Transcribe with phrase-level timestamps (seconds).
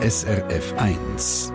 [0.00, 1.52] SRF 1.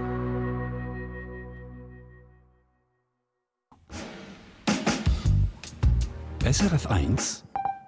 [6.43, 7.45] SRF 1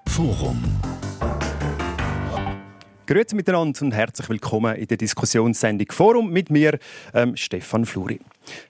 [0.08, 0.64] Forum.
[3.06, 6.80] Grüezi miteinander und herzlich willkommen in der Diskussionssendung Forum mit mir,
[7.14, 8.22] ähm, Stefan Fluri.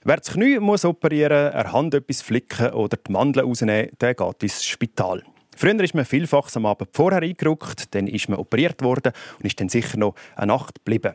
[0.03, 4.41] Wer das Knie muss operieren, eine Hand etwas flicken oder die Mandeln rausnehmen, der geht
[4.41, 5.21] ins Spital.
[5.55, 9.61] Früher ist man vielfach am Abend vorher eingerückt, dann ist man operiert worden und ist
[9.61, 11.13] dann sicher noch eine Nacht geblieben.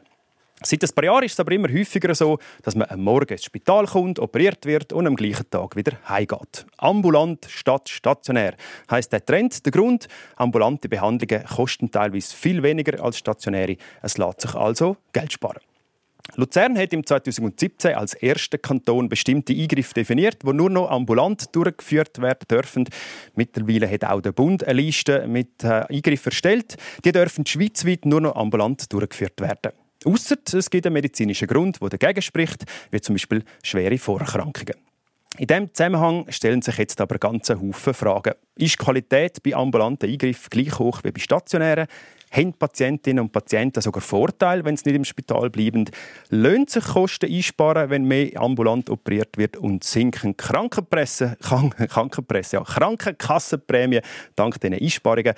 [0.63, 3.45] Seit ein paar Jahren ist es aber immer häufiger so, dass man am Morgen ins
[3.45, 6.67] Spital kommt, operiert wird und am gleichen Tag wieder heimgeht.
[6.77, 8.55] Ambulant statt stationär
[8.91, 9.65] heißt der Trend.
[9.65, 10.07] Der Grund:
[10.37, 13.77] ambulante Behandlungen kosten teilweise viel weniger als stationäre.
[14.03, 15.61] Es lässt sich also Geld sparen.
[16.37, 22.21] Luzern hat im 2017 als erster Kanton bestimmte Eingriffe definiert, die nur noch ambulant durchgeführt
[22.21, 22.89] werden dürfen.
[23.35, 26.77] Mittlerweile hat auch der Bund eine Liste mit äh, Eingriffen erstellt.
[27.05, 29.73] Die dürfen schweizweit nur noch ambulant durchgeführt werden.
[30.05, 34.75] Ausser es gibt einen medizinischen Grund, der dagegen spricht, wie zum Beispiel schwere Vorerkrankungen.
[35.39, 38.35] In diesem Zusammenhang stellen sich jetzt aber ganze Haufen Fragen.
[38.57, 41.87] Ist die Qualität bei ambulanten Eingriffen gleich hoch wie bei stationären?
[42.33, 45.85] Haben Patientinnen und Patienten sogar Vorteile, wenn sie nicht im Spital bleiben?
[46.31, 49.57] Lohnt sich Kosten einsparen, wenn mehr ambulant operiert wird?
[49.57, 54.03] Und sinken Krankenpresse, Krankenpresse, ja, Krankenkassenprämien
[54.37, 55.35] dank diesen Einsparungen?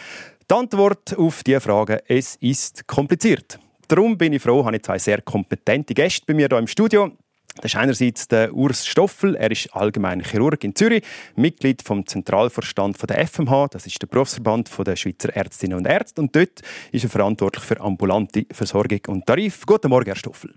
[0.51, 3.59] Die Antwort auf diese Frage, es ist kompliziert.
[3.89, 7.13] Darum bin ich froh, habe ich zwei sehr kompetente Gäste bei mir hier im Studio.
[7.57, 11.05] Das ist einerseits der Urs Stoffel, er ist allgemeiner Chirurg in Zürich,
[11.37, 16.35] Mitglied vom Zentralvorstand der FMH, das ist der Berufsverband der Schweizer Ärztinnen und Ärzte und
[16.35, 19.67] dort ist er verantwortlich für ambulante Versorgung und Tarif.
[19.67, 20.55] Guten Morgen, Herr Stoffel.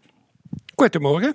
[0.78, 1.34] Guten Morgen.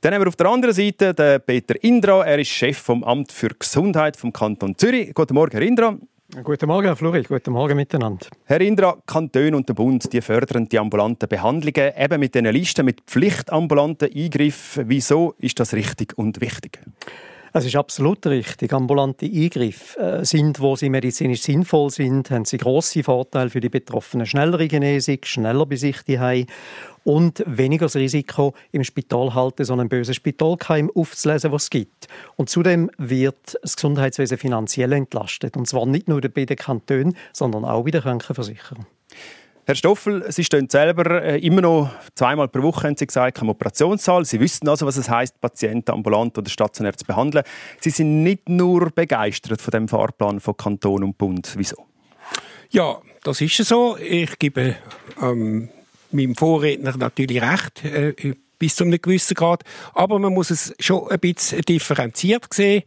[0.00, 3.32] Dann haben wir auf der anderen Seite den Peter Indra, er ist Chef vom Amt
[3.32, 5.12] für Gesundheit vom Kanton Zürich.
[5.12, 5.98] Guten Morgen, Herr Indra.
[6.40, 7.22] Guten Morgen, Herr Fluri.
[7.24, 8.26] Guten Morgen miteinander.
[8.46, 12.86] Herr Indra, Kanton und der Bund die fördern die ambulanten Behandlungen eben mit diesen Listen
[12.86, 14.88] mit pflichtambulanten Eingriffen.
[14.88, 16.80] Wieso ist das richtig und wichtig?
[17.54, 18.72] Es ist absolut richtig.
[18.72, 23.68] Ambulante Eingriffe äh, sind, wo sie medizinisch sinnvoll sind, haben sie grosse Vorteile für die
[23.68, 24.24] Betroffenen.
[24.24, 25.98] Schnellere Genesung, schneller bis ich
[27.04, 32.08] und weniger das Risiko, im Spital halten, so einen bösen Spitalkeim aufzulesen, was es gibt.
[32.36, 35.54] Und zudem wird das Gesundheitswesen finanziell entlastet.
[35.56, 38.86] Und zwar nicht nur bei den Kantonen, sondern auch bei der Krankenversicherung.
[39.64, 43.48] Herr Stoffel, Sie stehen selber äh, immer noch zweimal pro Woche, haben Sie gesagt, am
[43.48, 44.24] Operationssaal.
[44.24, 47.44] Sie wissen also, was es heißt, Patienten ambulant oder stationär zu behandeln.
[47.78, 51.54] Sie sind nicht nur begeistert von dem Fahrplan von Kanton und Bund.
[51.56, 51.76] Wieso?
[52.70, 53.96] Ja, das ist so.
[53.98, 54.74] Ich gebe
[55.20, 55.68] ähm,
[56.10, 59.62] meinem Vorredner natürlich recht, äh, bis zu einem gewissen Grad.
[59.94, 62.82] Aber man muss es schon ein bisschen differenziert sehen.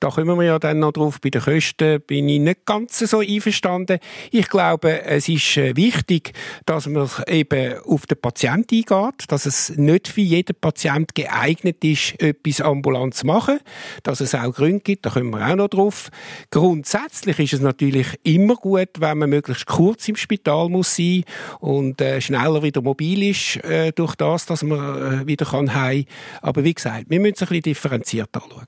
[0.00, 1.20] Da kommen wir ja dann noch drauf.
[1.20, 3.98] Bei den Kosten bin ich nicht ganz so einverstanden.
[4.30, 6.32] Ich glaube, es ist äh, wichtig,
[6.66, 12.20] dass man eben auf den Patienten eingeht, dass es nicht für jeden Patient geeignet ist,
[12.20, 13.58] etwas ambulant zu machen,
[14.02, 16.10] dass es auch Gründe gibt, da kommen wir auch noch drauf.
[16.50, 21.24] Grundsätzlich ist es natürlich immer gut, wenn man möglichst kurz im Spital muss sein
[21.60, 26.04] und äh, schneller wieder mobil ist äh, durch das, dass man wieder kann heim.
[26.42, 28.66] Aber wie gesagt, wir müssen es ein bisschen differenziert anschauen.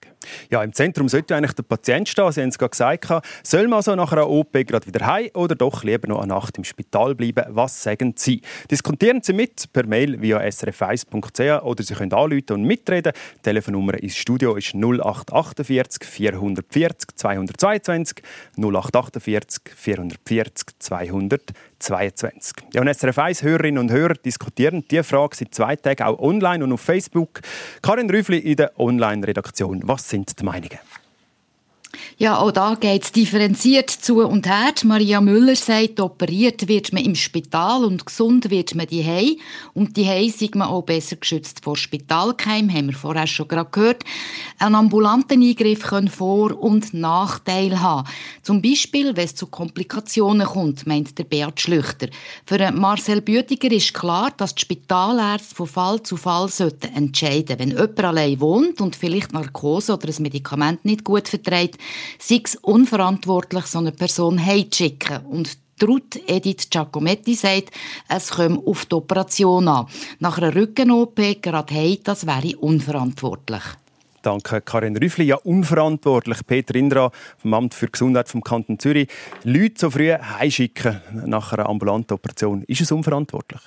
[0.51, 2.33] Ja, im Zentrum sollte eigentlich der Patient stehen.
[2.33, 3.09] Sie haben es gerade gesagt.
[3.43, 6.57] Soll man also nach einer OP gerade wieder heim oder doch lieber noch eine Nacht
[6.57, 7.45] im Spital bleiben?
[7.49, 8.41] Was sagen Sie?
[8.71, 13.13] Diskutieren Sie mit per Mail via srf1.ch oder Sie können anrufen und mitreden.
[13.37, 18.23] Die Telefonnummer ins Studio ist 0848 440 222
[18.57, 22.53] 0848 440 222.
[22.73, 26.65] Ja, und SRF 1 Hörerinnen und Hörer diskutieren diese Frage seit zwei Tagen auch online
[26.65, 27.41] und auf Facebook.
[27.83, 29.83] Karin Rüffli in der Online-Redaktion.
[29.85, 30.79] Was sind die Meinungen?
[32.19, 34.75] Ja, auch da geht es differenziert zu und her.
[34.85, 39.41] Maria Müller sagt, operiert wird man im Spital und gesund wird man die
[39.75, 44.05] Und die sind man auch besser geschützt vor Spitalkeim, haben wir vorher schon gerade gehört.
[44.59, 48.09] Ein ambulanten Eingriff kann Vor- und Nachteile haben.
[48.43, 52.09] Zum Beispiel, wenn es zu Komplikationen kommt, meint der Beat Schlüchter.
[52.45, 57.71] Für Marcel Bütiger ist klar, dass die Spitalärzte von Fall zu Fall sollten entscheiden Wenn
[57.71, 61.80] jemand allein wohnt und vielleicht Narkose oder ein Medikament nicht gut verträgt,
[62.19, 65.27] sei es unverantwortlich, so eine Person heimzuschicken.
[65.27, 67.71] Und Ruth Edith Giacometti sagt,
[68.09, 69.87] es komme auf die Operation an.
[70.19, 73.63] Nach einer Rücken-OP gerade heim, das wäre unverantwortlich.
[74.23, 75.25] Danke, Karin Rüffli.
[75.25, 76.47] Ja, unverantwortlich.
[76.47, 79.09] Peter Indra vom Amt für Gesundheit vom Kanton Zürich.
[79.45, 82.63] Leute so früh heimschicken nach einer ambulanten Operation.
[82.65, 83.63] Ist es unverantwortlich?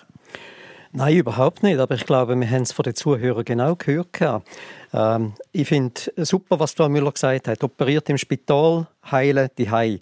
[0.91, 1.79] Nein, überhaupt nicht.
[1.79, 4.43] Aber ich glaube, wir haben es von den Zuhörern genau gehört.
[4.93, 7.63] Ähm, ich finde super, was Frau Müller gesagt hat.
[7.63, 9.99] Operiert im Spital, heilen die Hai.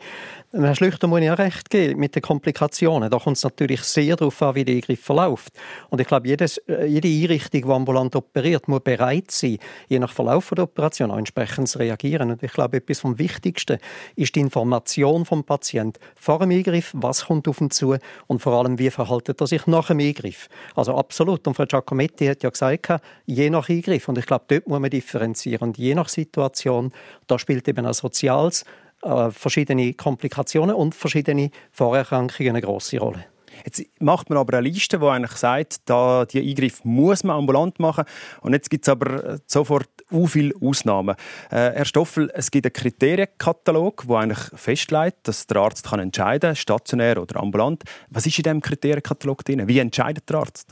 [0.53, 3.09] Herr Schlüchter muss ich auch recht geben mit den Komplikationen.
[3.09, 5.53] Da kommt es natürlich sehr darauf an, wie der Eingriff verläuft.
[5.89, 10.12] Und ich glaube, jedes, äh, jede Einrichtung, die ambulant operiert, muss bereit sein, je nach
[10.12, 12.31] Verlauf der Operation auch entsprechend zu reagieren.
[12.31, 13.77] Und ich glaube, etwas vom Wichtigsten
[14.18, 17.95] ist die Information vom Patienten vor dem Eingriff, was kommt auf ihn zu
[18.27, 20.50] und vor allem, wie verhaltet er sich nach dem Eingriff.
[20.75, 21.48] Also absolut.
[21.48, 24.09] Und Frau Giacometti hat ja gesagt, je nach Eingriff.
[24.09, 25.69] Und ich glaube, dort muss man differenzieren.
[25.69, 26.92] Und je nach Situation,
[27.27, 28.65] da spielt eben auch Soziales,
[29.03, 33.25] äh, verschiedene Komplikationen und verschiedene Vorerkrankungen eine große Rolle.
[33.65, 37.80] Jetzt macht man aber eine Liste, die eigentlich sagt, da die Eingriff muss man ambulant
[37.80, 38.06] machen.
[38.42, 41.15] Und jetzt gibt es aber äh, sofort u viele Ausnahmen.
[41.50, 46.50] Äh, Herr Stoffel, es gibt einen Kriterienkatalog, der eigentlich festlegt, dass der Arzt kann entscheiden
[46.50, 47.83] kann, stationär oder ambulant.
[48.09, 49.68] Was ist in diesem Kriterienkatalog drin?
[49.68, 50.71] Wie entscheidet der Arzt?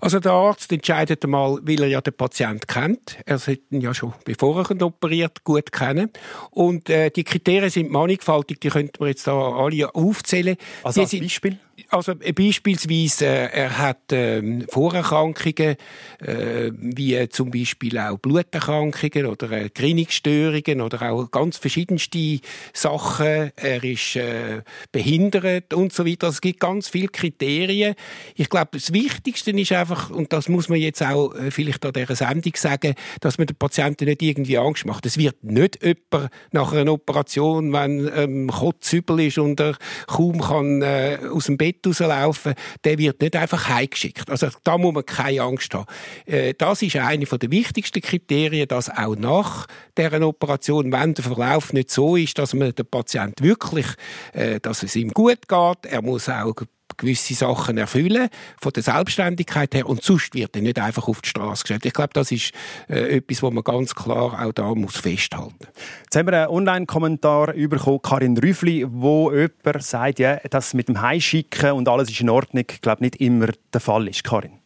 [0.00, 3.18] Also der Arzt entscheidet einmal, weil er ja den Patient kennt.
[3.26, 6.10] Er sollte ihn ja schon, bevor er ihn operiert, gut kennen.
[6.50, 10.56] Und äh, die Kriterien sind mannigfaltig, die könnten wir jetzt da alle aufzählen.
[10.82, 11.58] Also als Beispiel?
[11.88, 15.76] Also äh, beispielsweise, äh, er hat äh, Vorerkrankungen,
[16.20, 22.40] äh, wie zum Beispiel auch Bluterkrankungen oder äh, Gerinnungsstörungen oder auch ganz verschiedenste
[22.72, 23.52] Sachen.
[23.56, 24.62] Er ist äh,
[24.92, 26.26] behindert und so weiter.
[26.28, 27.94] Also es gibt ganz viele Kriterien.
[28.34, 31.92] Ich glaube, das Wichtigste ist einfach, und das muss man jetzt auch äh, vielleicht an
[31.92, 35.06] dieser Sendung sagen, dass man den Patienten nicht irgendwie Angst macht.
[35.06, 39.76] Es wird nicht jemand nach einer Operation, wenn ähm, Kotzübel ist und er
[40.06, 44.28] kaum kann äh, aus dem Bett rauslaufen, der wird nicht einfach heimgeschickt.
[44.30, 45.86] Also da muss man keine Angst haben.
[46.26, 51.72] Äh, das ist eine der wichtigsten Kriterien, dass auch nach deren Operation, wenn der Verlauf
[51.72, 53.86] nicht so ist, dass man den Patient wirklich,
[54.32, 56.54] äh, dass es ihm gut geht, er muss auch
[57.00, 58.28] gewisse Sachen erfüllen,
[58.60, 61.86] von der Selbstständigkeit her, und sonst wird er nicht einfach auf die Straße gestellt.
[61.86, 62.52] Ich glaube, das ist
[62.88, 65.68] äh, etwas, was man ganz klar auch da muss festhalten muss.
[66.04, 71.00] Jetzt haben wir einen Online-Kommentar bekommen, Karin Rüffli, wo jemand sagt, ja, dass mit dem
[71.00, 74.24] Heimschicken und alles ist in Ordnung, glaube, nicht immer der Fall ist.
[74.24, 74.59] Karin.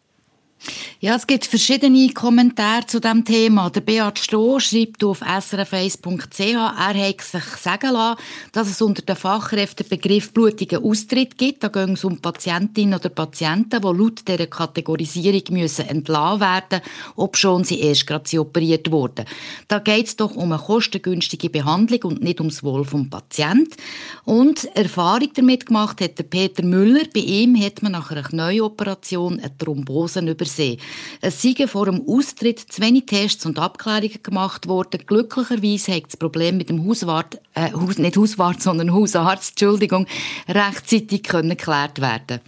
[1.00, 3.68] Ja, es gibt verschiedene Kommentare zu dem Thema.
[3.68, 8.18] Der Beat Stroh schreibt auf srf1.ch, er hat sich sagen lassen,
[8.52, 11.62] dass es unter den Fachkräften den Begriff blutigen Austritt gibt.
[11.62, 16.80] Da geht es um Patientinnen oder Patienten, die laut dieser Kategorisierung müssen entlassen werden
[17.16, 19.26] ob schon sie erst gerade operiert wurden.
[19.68, 23.76] Da geht es doch um eine kostengünstige Behandlung und nicht ums Wohl vom Patienten.
[24.24, 27.04] Und Erfahrung damit gemacht hat der Peter Müller.
[27.12, 30.80] Bei ihm hat man nach einer Knäuoperation eine Thrombose übersehen gesehen.
[31.20, 35.00] Es seien vor dem Austritt zu wenig Tests und Abklärungen gemacht worden.
[35.06, 40.06] Glücklicherweise hat das Problem mit dem Hauswart, äh, Haus, nicht Hauswart, sondern Hausarzt, Entschuldigung,
[40.48, 42.40] rechtzeitig können geklärt werden.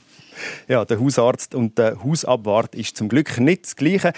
[0.69, 4.12] Ja, der Hausarzt und der Hausabwart ist zum Glück nicht das Gleiche.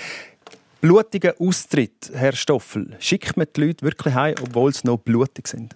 [0.81, 5.75] Blutiger Austritt, Herr Stoffel, schickt man die Leute wirklich heim, obwohl sie noch blutig sind?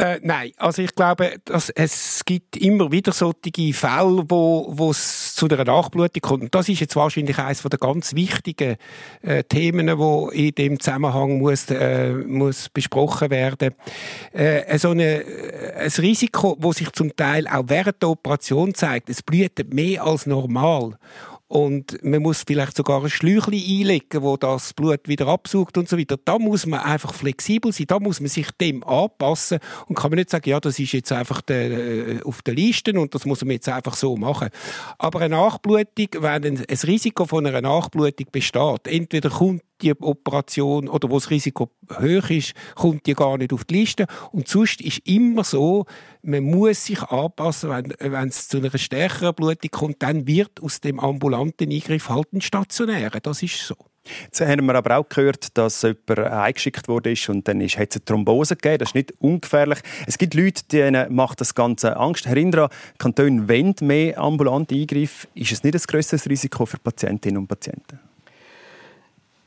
[0.00, 5.46] Äh, nein, also ich glaube, dass es gibt immer wieder solche Fälle, wo, es zu
[5.46, 6.42] einer Nachblutung kommt.
[6.44, 8.76] Und das ist jetzt wahrscheinlich eines der ganz wichtigen
[9.20, 13.74] äh, Themen, wo in dem Zusammenhang muss, äh, muss besprochen werden.
[14.32, 19.10] Äh, so eine, äh, ein Risiko, wo sich zum Teil auch während der Operation zeigt,
[19.10, 20.96] es blutet mehr als normal.
[21.50, 25.98] Und man muss vielleicht sogar ein Schläuchchen einlegen, wo das Blut wieder absaugt und so
[25.98, 26.16] weiter.
[26.24, 29.58] Da muss man einfach flexibel sein, da muss man sich dem anpassen
[29.88, 32.92] und kann man nicht sagen, ja, das ist jetzt einfach der, äh, auf der Liste
[32.92, 34.50] und das muss man jetzt einfach so machen.
[34.96, 41.10] Aber eine Nachblutung, wenn ein Risiko von einer Nachblutung besteht, entweder kommt die Operation oder
[41.10, 44.06] wo das Risiko hoch ist, kommt die gar nicht auf die Liste.
[44.32, 45.86] Und sonst ist immer so,
[46.22, 50.80] man muss sich anpassen, wenn, wenn es zu einer stärkeren Blutung kommt, dann wird aus
[50.80, 53.20] dem ambulanten Eingriff halt ein stationärer.
[53.20, 53.76] Das ist so.
[54.24, 58.04] Jetzt haben wir aber auch gehört, dass jemand eingeschickt wurde und dann hat es eine
[58.04, 58.78] Thrombose gegeben.
[58.78, 59.80] Das ist nicht ungefährlich.
[60.06, 62.26] Es gibt Leute, denen macht das Ganze Angst.
[62.26, 65.28] Herr Indra, Kantone wollen mehr ambulante Eingriffe.
[65.34, 68.09] Ist es nicht ein grösseres Risiko für Patientinnen und Patienten?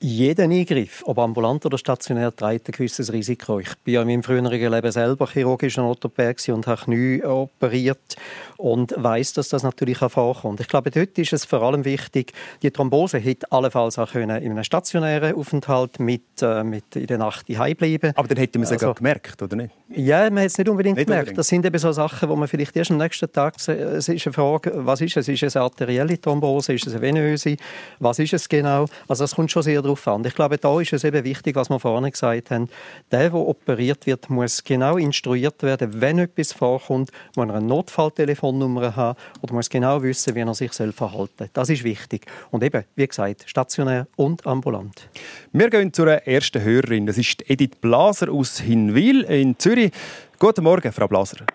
[0.05, 3.60] Jeder Eingriff, ob ambulant oder stationär, trägt ein gewisses Risiko.
[3.60, 8.17] Ich bin ja in meinem früheren Leben selber chirurgischer Orthopäd und habe Knie operiert
[8.57, 10.60] und weiß, dass das natürlich auch vorkommt.
[10.60, 14.51] Ich glaube, dort ist es vor allem wichtig, die Thrombose hätte allenfalls auch können in
[14.51, 18.12] einem stationären Aufenthalt mit, äh, mit in der Nacht daheim bleiben.
[18.15, 19.74] Aber dann hätte man es also, gemerkt, oder nicht?
[19.88, 21.29] Ja, man hat es nicht unbedingt nicht gemerkt.
[21.29, 21.38] Unbedingt.
[21.38, 24.33] Das sind eben so Sachen, wo man vielleicht erst am nächsten Tag, es ist eine
[24.33, 25.29] Frage, was ist es?
[25.29, 26.74] Ist es eine arterielle Thrombose?
[26.74, 27.55] Ist es eine venöse?
[28.00, 28.88] Was ist es genau?
[29.07, 30.26] Also das kommt schon sehr darauf an.
[30.26, 32.70] Ich glaube, da ist es eben wichtig, was wir vorhin gesagt haben.
[33.12, 38.96] Der, der operiert wird, muss genau instruiert werden, wenn etwas vorkommt, muss er eine Notfalltelefonnummer
[38.96, 41.50] haben oder muss genau wissen, wie er sich verhalten soll.
[41.54, 42.26] Das ist wichtig.
[42.52, 45.10] Und eben, wie gesagt, stationär und ambulant.
[45.52, 47.06] Wir gehen zur ersten Hörerin.
[47.06, 49.92] Das ist Edith Blaser aus Hinwil in Zürich.
[50.40, 51.46] Guten Morgen, Frau Blaser.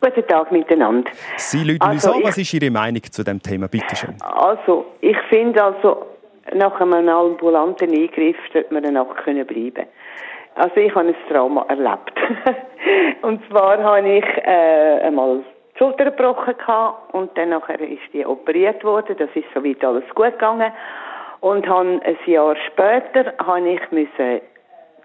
[0.00, 1.10] Guten Tag miteinander.
[1.36, 2.22] Sie läuten also uns an.
[2.24, 3.66] Was ist Ihre Meinung zu dem Thema?
[3.66, 4.14] Bitte schön.
[4.20, 6.06] Also, ich finde also,
[6.54, 9.86] nach einem ambulanten Eingriff sollte man danach können bleiben.
[10.54, 12.12] Also ich habe ein Trauma erlebt.
[13.22, 16.54] und zwar habe ich äh, einmal die Schulter gebrochen
[17.12, 19.16] und dann nachher ist die operiert worden.
[19.18, 20.72] Das ist soweit alles gut gegangen.
[21.40, 24.40] Und han ein Jahr später habe ich müssen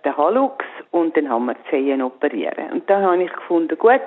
[0.05, 2.71] den Halux und dann haben wir die Zehen operieren.
[2.71, 4.01] Und dann habe ich gefunden, gut,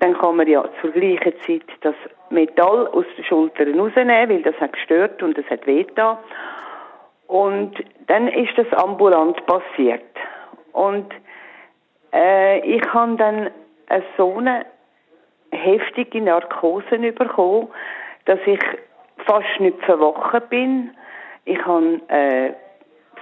[0.00, 1.94] dann kann man ja zur gleichen Zeit das
[2.30, 6.18] Metall aus den Schultern rausnehmen, weil das hat gestört und es hat wehgetan.
[7.34, 7.72] Und
[8.06, 10.04] dann ist das ambulant passiert.
[10.72, 11.12] Und
[12.12, 13.50] äh, ich habe dann
[14.16, 14.64] so eine
[15.50, 17.66] heftige Narkose bekommen,
[18.26, 18.60] dass ich
[19.26, 20.90] fast nicht verwachen bin.
[21.44, 22.52] Ich habe äh,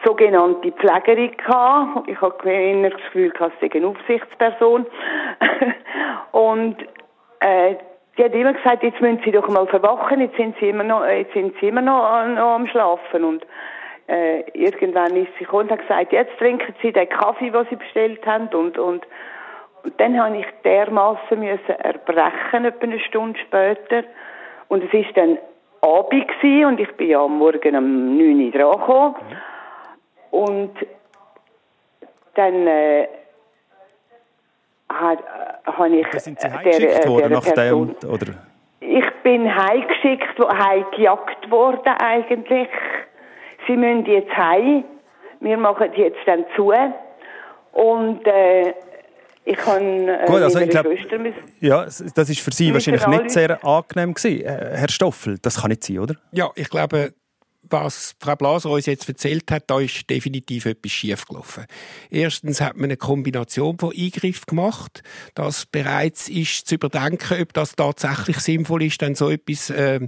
[0.05, 2.07] sogenannte Pflegerin gehabt.
[2.07, 4.85] Ich habe immer das Gefühl, gehabt, ich eine Aufsichtsperson.
[6.33, 6.77] und
[7.41, 7.77] äh,
[8.19, 11.03] die hat immer gesagt, jetzt müssen Sie doch mal verwachen, jetzt sind Sie immer noch,
[11.07, 13.25] jetzt sind Sie immer noch, noch am Schlafen.
[13.25, 13.47] Und
[14.09, 17.77] äh, irgendwann ist sie gekommen und hat gesagt, jetzt trinken Sie den Kaffee, den Sie
[17.77, 18.49] bestellt haben.
[18.49, 19.07] Und, und,
[19.85, 24.05] und dann habe ich dermaßen müssen erbrechen, etwa eine Stunde später.
[24.69, 25.39] Und es ist dann
[25.81, 29.15] Abend gewesen, und ich bin ja am Morgen um 9 Uhr dran gekommen.
[30.31, 30.75] Und
[32.35, 33.09] dann äh,
[34.89, 36.07] habe ich...
[36.09, 38.27] Da sind Sie heimgeschickt worden der, nach dem, oder?
[38.81, 42.69] Ich bin heimgeschickt, heimgejagt worden eigentlich.
[43.67, 44.85] Sie müssen jetzt heim.
[45.41, 46.73] Wir machen jetzt dann zu.
[47.73, 48.75] Und äh,
[49.45, 50.87] ich kann äh, Gut, also ich glaub,
[51.61, 54.45] Ja, das ist für Sie wahrscheinlich nicht sehr angenehm gewesen.
[54.45, 56.15] Äh, Herr Stoffel, das kann nicht sein, oder?
[56.31, 57.13] Ja, ich glaube,
[57.73, 61.65] was Frau Blaser uns jetzt erzählt hat, da ist definitiv etwas schiefgelaufen.
[62.11, 65.03] Erstens hat man eine Kombination von Eingriffen gemacht,
[65.35, 70.01] das bereits ist zu überdenken, ob das tatsächlich sinnvoll ist, dann so etwas äh,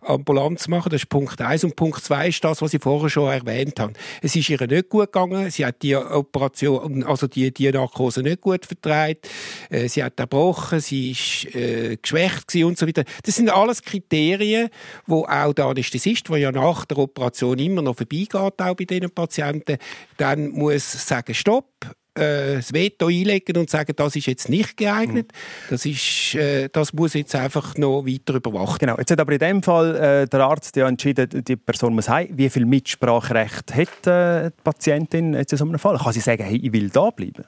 [0.00, 0.90] ambulant zu machen.
[0.90, 3.92] Das ist Punkt eins und Punkt zwei ist das, was ich vorher schon erwähnt habe.
[4.22, 8.40] Es ist ihr nicht gut gegangen, sie hat die Operation, also die, die Narkose nicht
[8.40, 9.28] gut vertreibt,
[9.68, 13.04] äh, sie hat erbrochen, sie ist äh, geschwächt und so weiter.
[13.24, 14.70] Das sind alles Kriterien,
[15.06, 19.10] wo auch der Anästhesist, der ja nach der Operation immer noch vorbeigeht, auch bei diesen
[19.10, 19.76] Patienten,
[20.16, 21.66] dann muss sagen, stopp,
[22.14, 25.32] äh, das Veto einlegen und sagen, das ist jetzt nicht geeignet.
[25.68, 28.96] Das, ist, äh, das muss jetzt einfach noch weiter überwacht Genau.
[28.98, 32.28] Jetzt hat aber in dem Fall äh, der Arzt ja entschieden, die Person muss heim.
[32.32, 35.98] Wie viel Mitspracherecht hat äh, die Patientin jetzt in so einem Fall?
[35.98, 37.44] Kann sie sagen, hey, ich will da bleiben?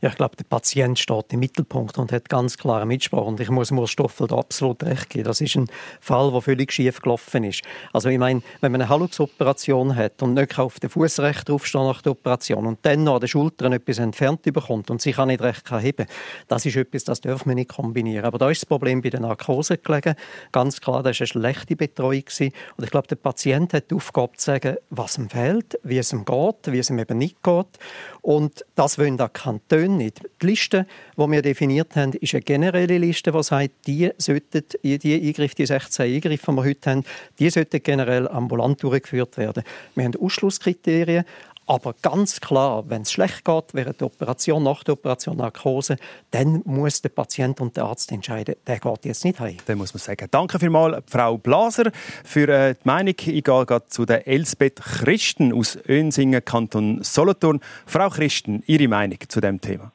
[0.00, 3.24] Ja, ich glaube, der Patient steht im Mittelpunkt und hat ganz klare Mitsprache.
[3.24, 5.24] Und ich muss Urs Stoffel da absolut recht geben.
[5.24, 5.66] Das ist ein
[6.00, 7.62] Fall, der völlig schief gelaufen ist.
[7.92, 11.84] Also ich meine, wenn man eine Hallux-Operation hat und nicht auf den Fuß recht draufstehen
[11.84, 15.26] nach der Operation und dann noch an den Schultern etwas entfernt bekommt und sich auch
[15.26, 16.06] nicht recht kann heben
[16.48, 18.24] das ist etwas, das dürfen wir nicht kombinieren.
[18.24, 20.14] Aber da ist das Problem bei der Narkose gelegen.
[20.52, 22.24] Ganz klar, das war eine schlechte Betreuung.
[22.76, 26.12] Und ich glaube, der Patient hat die Aufgabe zu sagen, was ihm fehlt, wie es
[26.12, 27.66] ihm geht, wie es ihm eben nicht geht.
[28.24, 30.22] Und das wollen auch Kantone nicht.
[30.40, 35.26] Die Liste, die wir definiert haben, ist eine generelle Liste, die sagt, die sollten, die
[35.26, 37.04] Eingriffe, die 16 Eingriffe, die wir heute haben,
[37.38, 39.62] die sollten generell ambulant durchgeführt werden.
[39.94, 41.24] Wir haben Ausschlusskriterien,
[41.66, 45.96] aber ganz klar, wenn es schlecht geht während der Operation, nach der Operation Narkose,
[46.30, 49.56] dann muss der Patient und der Arzt entscheiden, der geht jetzt nicht heim.
[49.66, 51.90] Dann muss man sagen, danke vielmals, Frau Blaser,
[52.24, 53.14] für äh, die Meinung.
[53.18, 57.60] Ich gehe zu der Elsbeth Christen aus Önsingen, Kanton Solothurn.
[57.86, 59.92] Frau Christen, Ihre Meinung zu dem Thema?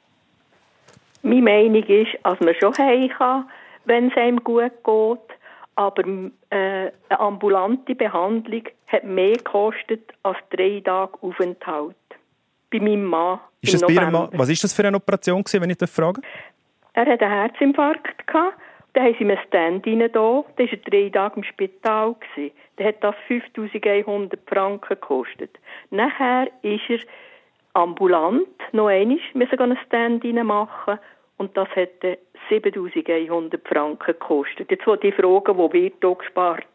[1.21, 3.49] Meine Meinung ist, dass man schon heim kann,
[3.85, 5.39] wenn es einem gut geht
[5.79, 6.03] aber
[6.49, 11.95] eine ambulante Behandlung hat mehr gekostet als drei Tage Aufenthalt.
[12.71, 13.39] Bei meinem Mann.
[13.61, 16.21] Ist das bei Ihrem Was ist das für eine Operation, gewesen, wenn ich das frage?
[16.93, 18.27] Er hatte einen Herzinfarkt.
[18.27, 18.55] Gehabt.
[18.93, 20.09] Dann haben sie ihm einen Stand rein.
[20.11, 22.15] Da war er drei Tage im Spital.
[22.15, 22.51] Gewesen.
[22.77, 25.59] Dann hat das 5100 Franken gekostet.
[25.91, 26.99] Nachher ist er
[27.73, 30.99] ambulant, noch einmal, müssen einen Stand machen
[31.37, 32.17] und das hätte
[32.49, 34.69] 7100 Franken gekostet.
[34.71, 36.65] Jetzt wollte ich fragen, wo wird hier gespart?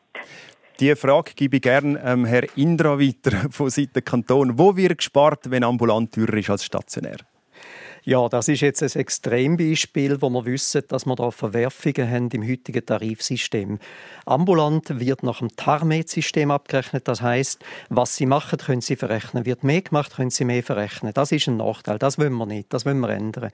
[0.80, 4.58] Die Frage gebe ich gerne ähm, Herr Indra weiter von Seiten Kanton.
[4.58, 7.18] Wo wird gespart, wenn ambulant teurer ist als stationär?
[8.06, 12.46] Ja, das ist jetzt ein Extrembeispiel, wo wir wissen, dass wir da Verwerfungen haben im
[12.46, 13.78] heutigen Tarifsystem.
[14.26, 17.08] Ambulant wird nach dem TARMED-System abgerechnet.
[17.08, 19.46] Das heißt, was sie machen, können sie verrechnen.
[19.46, 21.14] Wird mehr gemacht, können sie mehr verrechnen.
[21.14, 21.98] Das ist ein Nachteil.
[21.98, 22.74] Das wollen wir nicht.
[22.74, 23.50] Das wollen wir ändern.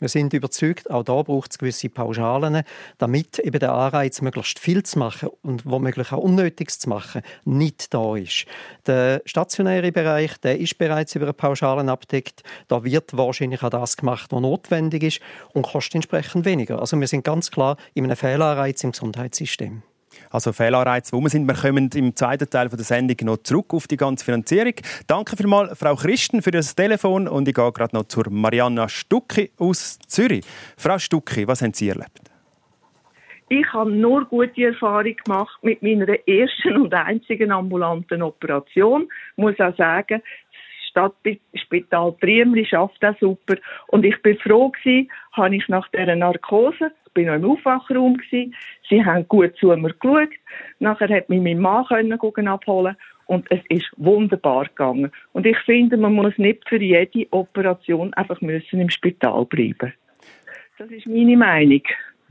[0.00, 2.62] Wir sind überzeugt, auch da braucht es gewisse Pauschalen,
[2.98, 7.94] damit eben der Anreiz, möglichst viel zu machen und womöglich auch Unnötiges zu machen, nicht
[7.94, 8.44] da ist.
[8.86, 12.42] Der stationäre Bereich, der ist bereits über Pauschalen abdeckt.
[12.68, 15.20] Da wird wahrscheinlich auch das gemacht, was notwendig ist
[15.52, 16.80] und kostet entsprechend weniger.
[16.80, 19.82] Also wir sind ganz klar in einem Fehlanreiz im Gesundheitssystem.
[20.30, 21.46] Also Fehlanreize, wo wir sind.
[21.46, 24.74] Wir kommen im zweiten Teil der Sendung noch zurück auf die ganze Finanzierung.
[25.06, 29.50] Danke vielmals, Frau Christen, für das Telefon und ich gehe gerade noch zur Marianna Stucki
[29.58, 30.44] aus Zürich.
[30.76, 32.30] Frau Stucki, was haben Sie erlebt?
[33.48, 39.06] Ich habe nur gute Erfahrungen gemacht mit meiner ersten und einzigen ambulanten Operation.
[39.36, 40.22] Ich muss auch sagen,
[40.94, 43.56] Stadtspital Priemli schafft das super.
[43.88, 48.16] Und ich bin froh gewesen, habe ich nach dieser Narkose, ich bin noch im Aufwachraum
[48.16, 48.54] gewesen,
[48.88, 50.30] sie haben gut zu mir geschaut.
[50.78, 52.96] Nachher hat mich mein Mann können abholen
[53.26, 55.10] und es ist wunderbar gegangen.
[55.32, 59.92] Und ich finde, man muss nicht für jede Operation einfach müssen im Spital bleiben.
[60.78, 61.82] Das ist meine Meinung.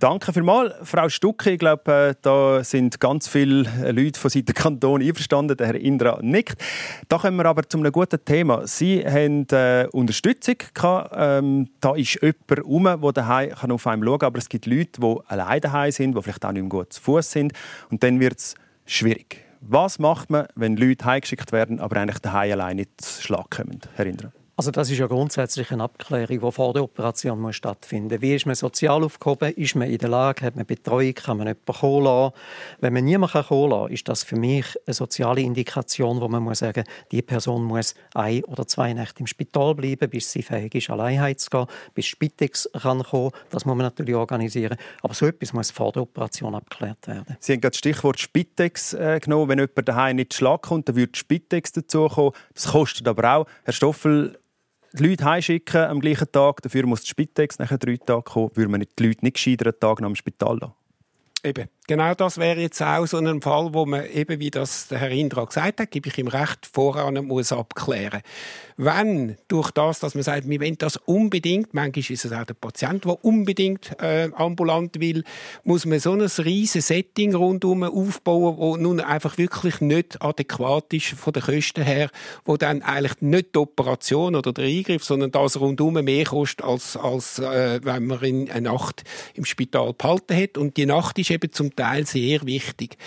[0.04, 1.52] Danke vielmals, Frau Stucke.
[1.52, 5.56] Ich glaube, äh, da sind ganz viele Leute von Seiten Kanton einverstanden.
[5.56, 6.62] Der Herr Indra nickt.
[7.08, 8.68] Da kommen wir aber zu einem guten Thema.
[8.68, 11.16] Sie haben äh, Unterstützung gehabt.
[11.16, 14.28] Ähm, da ist jemand rum, der daheim kann auf einem schauen kann.
[14.28, 17.02] Aber es gibt Leute, die alleine daheim sind, die vielleicht auch nicht mehr gut zu
[17.02, 17.54] Fuß sind.
[17.90, 18.56] Und dann wird es
[18.86, 19.38] schwierig.
[19.62, 23.80] Was macht man, wenn Leute heimgeschickt werden, aber eigentlich daheim alleine nicht zu Schlag kommen?
[23.96, 24.34] Herr Indra.
[24.56, 28.22] Also das ist ja grundsätzlich eine Abklärung, die vor der Operation muss stattfinden muss.
[28.22, 29.52] Wie ist man sozial aufgehoben?
[29.54, 30.46] Ist man in der Lage?
[30.46, 31.16] Hat man Betreuung?
[31.16, 32.36] Kann man jemanden kommen lassen?
[32.80, 36.44] Wenn man niemanden kommen lassen kann, ist das für mich eine soziale Indikation, wo man
[36.44, 40.76] muss sagen die Person muss ein oder zwei Nächte im Spital bleiben, bis sie fähig
[40.76, 43.32] ist, allein zu gehen, bis Spitex kann kommen.
[43.50, 44.78] Das muss man natürlich organisieren.
[45.02, 47.38] Aber so etwas muss vor der Operation abgeklärt werden.
[47.40, 49.50] Sie haben gerade das Stichwort Spitex äh, genommen.
[49.50, 52.34] Wenn jemand daheim nicht Schlag kommt, dann würde Spitex dazukommen.
[52.54, 53.48] Das kostet aber auch.
[53.64, 54.38] Herr Stoffel,
[54.94, 58.72] die Leute heimschicken am gleichen Tag, dafür muss die Spitex nach drei Tagen kommen, würde
[58.72, 60.74] man die Leute nicht gescheiter einen Tag nach dem Spital lassen.
[61.44, 61.68] Eben.
[61.86, 65.10] Genau das wäre jetzt auch so ein Fall, wo man eben, wie das der Herr
[65.10, 68.22] Indra gesagt hat, gebe ich ihm recht, voran muss abklären.
[68.78, 72.54] Wenn durch das, dass man sagt, wir wollen das unbedingt, manchmal ist es auch der
[72.54, 75.26] Patient, der unbedingt äh, ambulant will,
[75.66, 81.08] muss man so ein riesiges Setting rundherum aufbauen, wo nun einfach wirklich nicht adäquat ist
[81.08, 82.10] von den Kosten her,
[82.46, 86.96] wo dann eigentlich nicht die Operation oder der Eingriff, sondern das rundherum mehr kostet, als,
[86.96, 89.04] als äh, wenn man in eine Nacht
[89.34, 90.58] im Spital behalten hat.
[90.58, 92.98] Und die Nacht ist eben zum Teil sehr wichtig.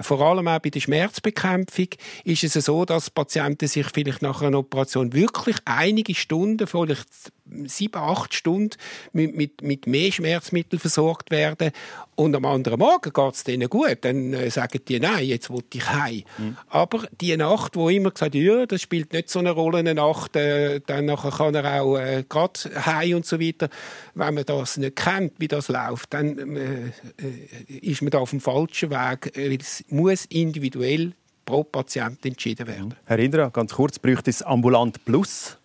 [0.00, 1.88] Vor allem auch bei der Schmerzbekämpfung
[2.24, 7.32] ist es so, dass Patienten sich vielleicht nach einer Operation wirklich einige Stunden, vielleicht
[7.66, 8.76] sieben, acht Stunden
[9.12, 11.70] mit, mit, mit mehr Schmerzmitteln versorgt werden
[12.14, 13.98] und am anderen Morgen geht es denen gut.
[14.00, 16.22] Dann äh, sagen die, nein, jetzt will ich heim.
[16.38, 16.56] Mhm.
[16.68, 20.34] Aber die Nacht, wo immer gesagt ja, das spielt nicht so eine Rolle, eine Nacht,
[20.36, 23.68] äh, dann nachher kann er auch äh, gerade heim und so weiter.
[24.14, 26.86] Wenn man das nicht kennt, wie das läuft, dann äh,
[27.22, 31.12] äh ist man da auf dem falschen Weg, weil es muss individuell
[31.44, 32.94] pro Patient entschieden werden.
[33.04, 35.58] Herr Indra, ganz kurz, bräuchte es Ambulant Plus,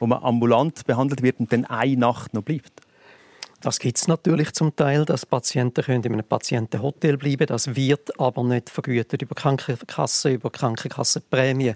[0.00, 2.82] wo man ambulant behandelt wird und dann eine Nacht noch bleibt?
[3.62, 8.18] Das gibt es natürlich zum Teil, dass Patienten können in einem Patientenhotel bleiben Das wird
[8.18, 11.74] aber nicht vergütet über Krankenkassen, über Krankenkassenprämien.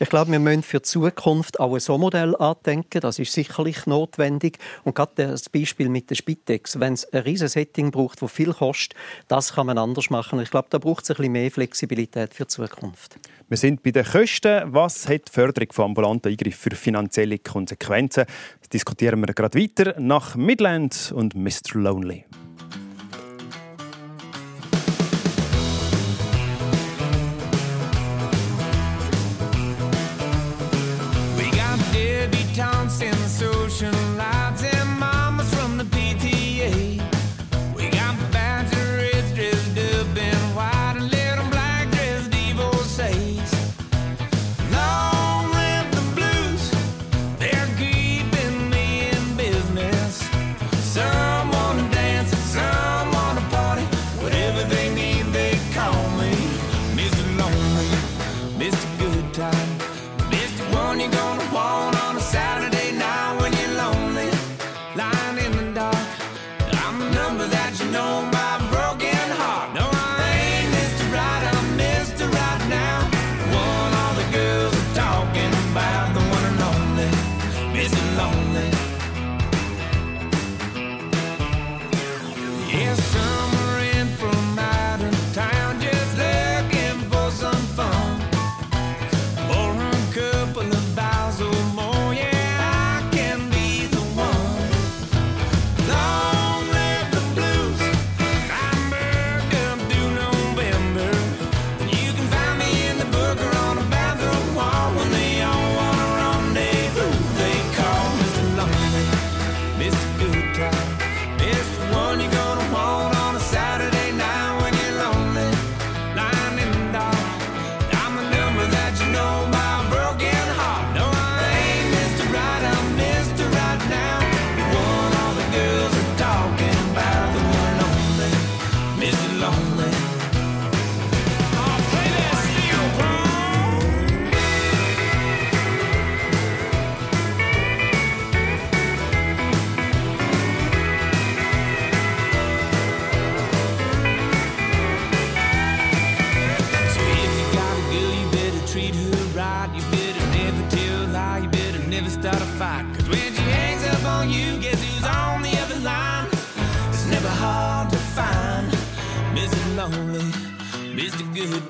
[0.00, 3.00] Ich glaube, wir müssen für die Zukunft auch ein so Modell andenken.
[3.00, 4.58] Das ist sicherlich notwendig.
[4.82, 8.52] Und gerade das Beispiel mit der Spitex, wenn es ein riesiges Setting braucht, das viel
[8.52, 10.40] kostet, das kann man anders machen.
[10.40, 13.20] Ich glaube, da braucht es ein bisschen mehr Flexibilität für die Zukunft.
[13.50, 14.72] Wir sind bei den Kosten.
[14.72, 18.24] Was hat die Förderung von ambulanten Eingriffen für finanzielle Konsequenzen?
[18.60, 21.74] Das diskutieren wir gerade weiter nach Midland und Mr.
[21.74, 22.26] Lonely.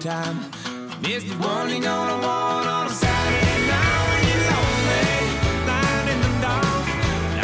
[0.01, 0.03] Mr.
[0.03, 5.09] Good Time, One you're gonna want on a Saturday night when you're lonely,
[5.69, 6.87] lying in the dark.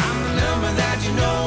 [0.01, 1.46] I'm the number that you know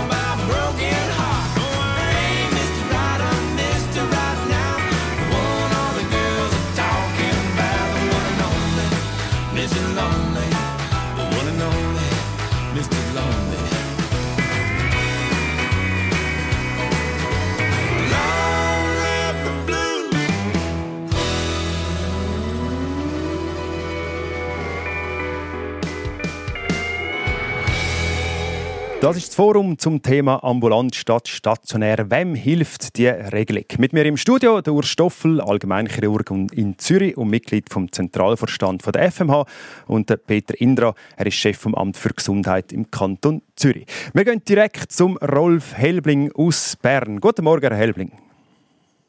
[29.01, 32.11] Das ist das Forum zum Thema ambulant statt stationär.
[32.11, 33.63] Wem hilft die Regelung?
[33.77, 38.91] Mit mir im Studio der Urs Stoffel, Allgemeinchirurg in Zürich und Mitglied vom Zentralvorstand von
[38.91, 39.45] der FMH
[39.87, 43.85] und der Peter Indra, er ist Chef vom Amt für Gesundheit im Kanton Zürich.
[44.13, 47.21] Wir gehen direkt zum Rolf Helbling aus Bern.
[47.21, 48.11] Guten Morgen, Herr Helbling.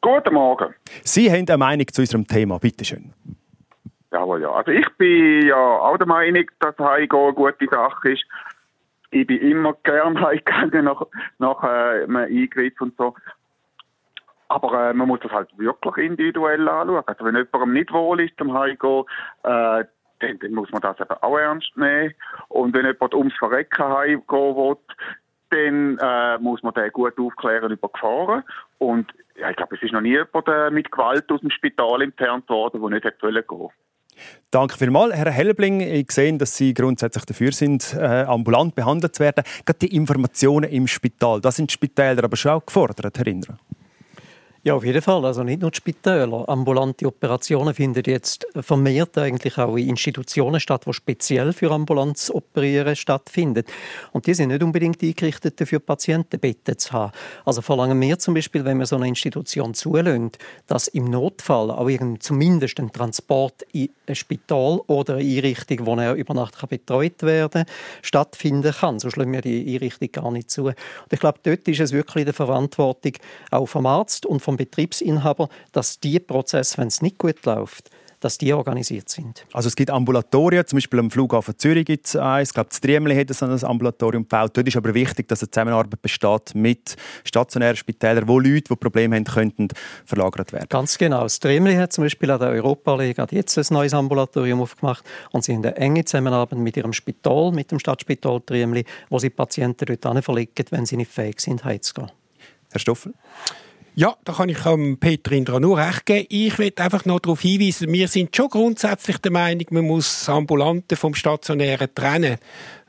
[0.00, 0.72] Guten Morgen.
[1.02, 2.60] Sie haben eine Meinung zu unserem Thema.
[2.60, 3.12] Bitte schön.
[4.12, 4.50] Jawohl, ja.
[4.52, 8.24] Also ich bin ja auch der Meinung, dass Heimgehen eine gute Sache ist.
[9.10, 11.06] Ich bin immer gern heimgegangen nach,
[11.38, 13.14] nach äh, einem Eingriff und so.
[14.48, 17.04] Aber äh, man muss das halt wirklich individuell anschauen.
[17.06, 19.04] Also wenn jemandem nicht wohl ist zum Heimgehen,
[19.44, 19.84] äh,
[20.20, 22.14] dann, dann muss man das eben auch ernst nehmen.
[22.48, 24.76] Und wenn jemand ums Verrecken heimgehen will,
[25.50, 28.44] dann äh, muss man den gut aufklären über Gefahren.
[28.78, 32.02] Und ja, ich glaube, es ist noch nie jemand äh, mit Gewalt aus dem Spital
[32.02, 33.70] entfernt worden, der nicht hätte wollen gehen
[34.50, 35.80] Danke vielmals, Herr Helbling.
[35.80, 39.44] Ich sehe, dass Sie grundsätzlich dafür sind, äh, ambulant behandelt zu werden.
[39.64, 43.58] Gerade die Informationen im Spital, da sind Spitäler aber schon auch gefordert, Herr Indra.
[44.62, 45.24] Ja, auf jeden Fall.
[45.24, 46.46] Also nicht nur die Spitäler.
[46.46, 53.64] Ambulante Operationen finden jetzt vermehrt eigentlich auch in Institutionen statt, die speziell für Ambulanzoperieren stattfinden.
[54.12, 57.12] Und die sind nicht unbedingt eingerichtet dafür, Patientenbetten zu haben.
[57.46, 61.88] Also verlangen wir zum Beispiel, wenn wir so eine Institution zulässt, dass im Notfall auch
[62.18, 67.64] zumindest ein Transport in ein Spital oder eine Einrichtung, wo er über Nacht betreut werden
[67.64, 68.98] kann, stattfinden kann.
[68.98, 70.66] So schlagen wir die Einrichtung gar nicht zu.
[70.66, 70.76] Und
[71.10, 73.12] ich glaube, dort ist es wirklich in der Verantwortung
[73.50, 78.36] auch vom Arzt und vom Betriebsinhaber, dass die Prozesse, wenn es nicht gut läuft, dass
[78.38, 79.44] die organisiert sind.
[79.52, 82.80] Also es gibt Ambulatorien, zum Beispiel am Flughafen Zürich gibt es eins, ich glaube, das
[82.80, 84.50] Triemli hat so ein Ambulatorium gebaut.
[84.54, 89.16] Dort ist aber wichtig, dass eine Zusammenarbeit besteht mit stationären Spitälern, wo Leute, die Probleme
[89.16, 89.68] haben, könnten
[90.04, 90.66] verlagert werden.
[90.68, 91.22] Ganz genau.
[91.22, 95.54] Das Triemli hat zum Beispiel an der Europa-Liga jetzt ein neues Ambulatorium aufgemacht und sie
[95.54, 100.24] haben eine enge Zusammenarbeit mit ihrem Spital, mit dem Stadtspital Triemli, wo sie Patienten dort
[100.24, 102.10] verlegen, wenn sie nicht fähig sind, heimzugehen.
[102.70, 103.14] Herr Stoffel?
[103.96, 106.26] Ja, da kann ich ähm, Peter Indra nur recht geben.
[106.30, 110.28] Ich will einfach noch darauf hinweisen, wir sind schon grundsätzlich der Meinung, man muss das
[110.28, 112.38] Ambulante vom Stationären trennen.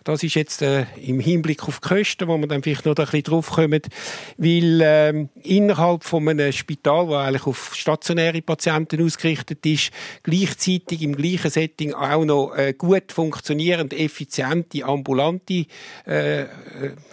[0.04, 3.06] Das ist jetzt äh, im Hinblick auf die Kosten, wo wir dann vielleicht noch ein
[3.06, 3.82] bisschen drauf kommen,
[4.38, 9.92] weil ähm, innerhalb von einem Spital, das eigentlich auf stationäre Patienten ausgerichtet ist,
[10.24, 15.66] gleichzeitig im gleichen Setting auch noch äh, gut funktionierende, effiziente, ambulante
[16.06, 16.46] äh,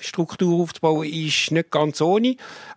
[0.00, 2.36] Struktur aufzubauen, ist nicht ganz ohne.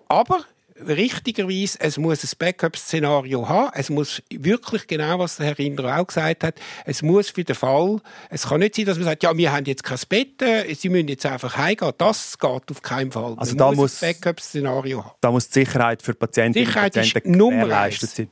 [0.09, 0.43] Aber
[0.87, 3.71] richtigerweise, es muss ein Backup-Szenario haben.
[3.75, 7.55] Es muss wirklich genau, was der Herr Indra auch gesagt hat, es muss für den
[7.55, 10.73] Fall, es kann nicht sein, dass man sagt, ja, wir haben jetzt kein Bett, äh,
[10.73, 11.91] Sie müssen jetzt einfach heimgehen.
[11.97, 13.35] Das geht auf keinen Fall.
[13.37, 15.15] Also man da muss, muss ein Backup-Szenario haben.
[15.21, 18.29] Da muss die Sicherheit für Patientinnen Sicherheit und Patienten gewährleistet sein.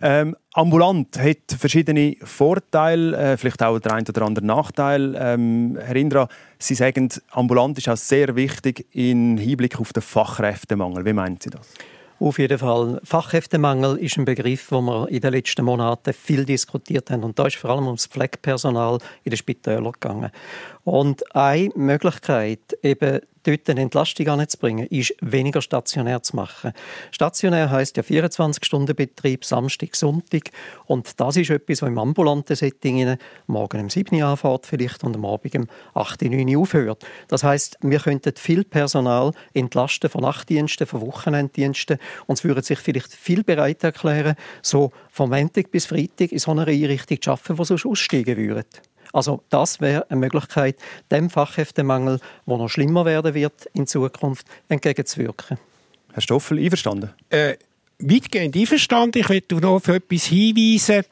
[0.00, 5.16] Ähm, ambulant hat verschiedene Vorteile, äh, vielleicht auch der ein oder andere Nachteil.
[5.18, 11.04] Ähm, Herr Indra, Sie sagen, ambulant ist auch sehr wichtig im Hinblick auf den Fachkräftemangel.
[11.04, 11.68] Wie meinen Sie das?
[12.20, 13.00] Auf jeden Fall.
[13.02, 17.24] Fachkräftemangel ist ein Begriff, den wir in den letzten Monaten viel diskutiert haben.
[17.24, 20.30] Und da ist vor allem ums Pflegepersonal in den Spitälern gegangen.
[20.84, 26.72] Und eine Möglichkeit, eben dort eine Entlastung anzubringen, ist, weniger stationär zu machen.
[27.10, 30.50] Stationär heisst ja 24-Stunden-Betrieb, Samstag, Sonntag.
[30.86, 33.16] Und das ist etwas, was im ambulanten Setting
[33.46, 37.04] morgen um 7 Uhr anfährt vielleicht und am Abend um 8, 9 Uhr aufhört.
[37.28, 42.78] Das heisst, wir könnten viel Personal entlasten von Nachtdiensten, von Wochenenddiensten und es würden sich
[42.78, 47.58] vielleicht viel bereit erklären, so vom Montag bis Freitag in so einer Einrichtung zu arbeiten,
[47.58, 48.64] wo sonst aussteigen würden.
[49.12, 50.76] Also das wäre eine Möglichkeit,
[51.10, 55.58] dem Fachkräftemangel, der noch schlimmer werden wird in Zukunft, entgegenzuwirken.
[56.12, 57.10] Herr Stoffel, einverstanden?
[57.28, 57.56] Äh,
[57.98, 59.18] weitgehend einverstanden.
[59.18, 61.04] Ich möchte noch auf etwas hinweisen.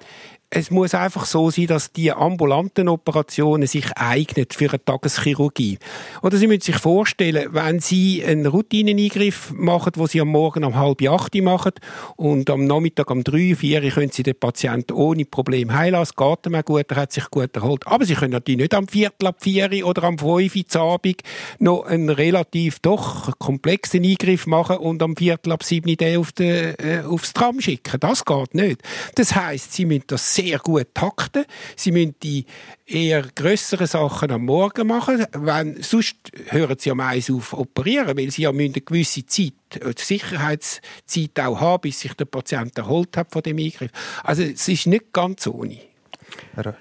[0.50, 5.78] Es muss einfach so sein, dass die ambulanten Operationen sich eignen für eine Tageschirurgie.
[6.22, 10.74] Oder Sie müssen sich vorstellen, wenn Sie einen Routineneingriff machen, wo Sie am Morgen um
[10.74, 11.72] halb acht machen
[12.16, 16.00] und am Nachmittag um drei, vier können Sie den Patienten ohne Problem heilen.
[16.00, 17.86] Es geht ihm auch gut, er hat sich gut erholt.
[17.86, 21.22] Aber Sie können natürlich nicht am Viertel ab vier oder am fünf Abend
[21.58, 26.74] noch einen relativ doch komplexen Eingriff machen und am Viertel ab sieben den auf de,
[26.78, 28.00] äh, aufs Tram schicken.
[28.00, 28.80] Das geht nicht.
[29.14, 31.44] Das heißt, Sie müssen das sehr gut takten.
[31.74, 32.44] Sie müssen die
[32.86, 36.16] eher grösseren Sachen am Morgen machen, wenn, sonst
[36.50, 41.60] hören sie am eins auf operieren, weil sie ja eine gewisse Zeit, äh, Sicherheitszeit auch
[41.60, 43.90] haben, bis sich der Patient erholt hat von dem Eingriff.
[44.22, 45.87] Also es ist nicht ganz ohne.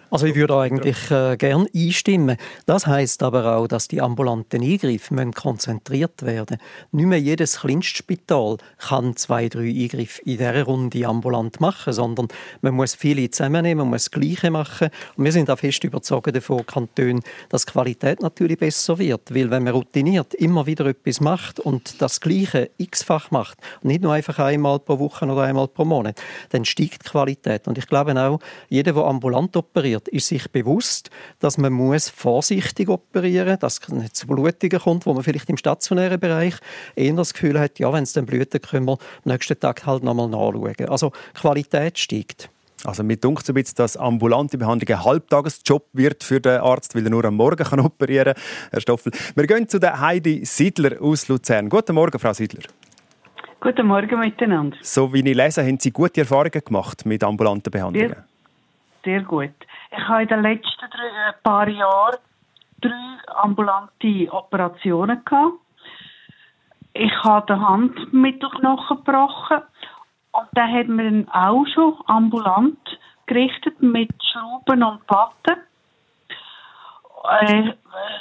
[0.10, 2.38] Also ich würde eigentlich äh, gern einstimmen.
[2.66, 6.58] Das heißt aber auch, dass die ambulanten Eingriffe konzentriert werden.
[6.92, 12.28] Nicht mehr jedes Kleinstspital kann zwei, drei Eingriffe in dieser Runde ambulant machen, sondern
[12.62, 14.90] man muss viele zusammennehmen, man muss das Gleiche machen.
[15.16, 19.52] Und wir sind auch fest überzeugt davon, Kanton, dass die Qualität natürlich besser wird, weil
[19.52, 24.14] wenn man routiniert immer wieder etwas macht und das Gleiche x-fach macht und nicht nur
[24.14, 27.68] einfach einmal pro Woche oder einmal pro Monat, dann steigt die Qualität.
[27.68, 32.90] Und ich glaube auch, jeder, der ambulant operiert, ist sich bewusst, dass man muss vorsichtig
[32.90, 36.56] operieren muss, dass es nicht zu Blutungen kommt, wo man vielleicht im stationären Bereich
[36.96, 40.04] eher das Gefühl hat, ja, wenn es dann blutet, können wir am nächsten Tag halt
[40.04, 40.90] nochmal nachschauen.
[40.90, 42.50] Also Qualität steigt.
[42.84, 46.96] Also mir dunkt so ein bisschen, dass ambulante Behandlung ein Halbtagesjob wird für den Arzt,
[46.96, 48.44] weil er nur am Morgen kann operieren kann.
[48.72, 49.12] Herr Stoffel.
[49.36, 51.70] Wir gehen zu der Heidi Siedler aus Luzern.
[51.70, 52.62] Guten Morgen, Frau Siedler.
[53.60, 54.78] Guten Morgen miteinander.
[54.84, 58.10] So wie ich lese, haben Sie gute Erfahrungen gemacht mit ambulanten Behandlungen?
[58.10, 58.26] Sehr,
[59.08, 59.54] sehr gut.
[59.90, 62.18] Ich habe in den letzten drei, äh, paar Jahren
[62.82, 65.54] drei ambulante Operationen gehabt.
[66.92, 69.62] Ich habe den Handmittelknochen gebrochen
[70.32, 75.64] und da hat man auch schon ambulant gerichtet mit Schrauben und Platten.
[77.24, 77.74] Äh, ein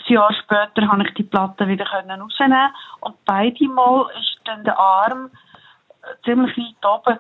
[0.07, 2.71] Jahr später konnte ich die Platte wieder rausnehmen
[3.01, 5.31] und beide Mal ist dann der Arm
[6.03, 7.19] äh, ziemlich weit oben,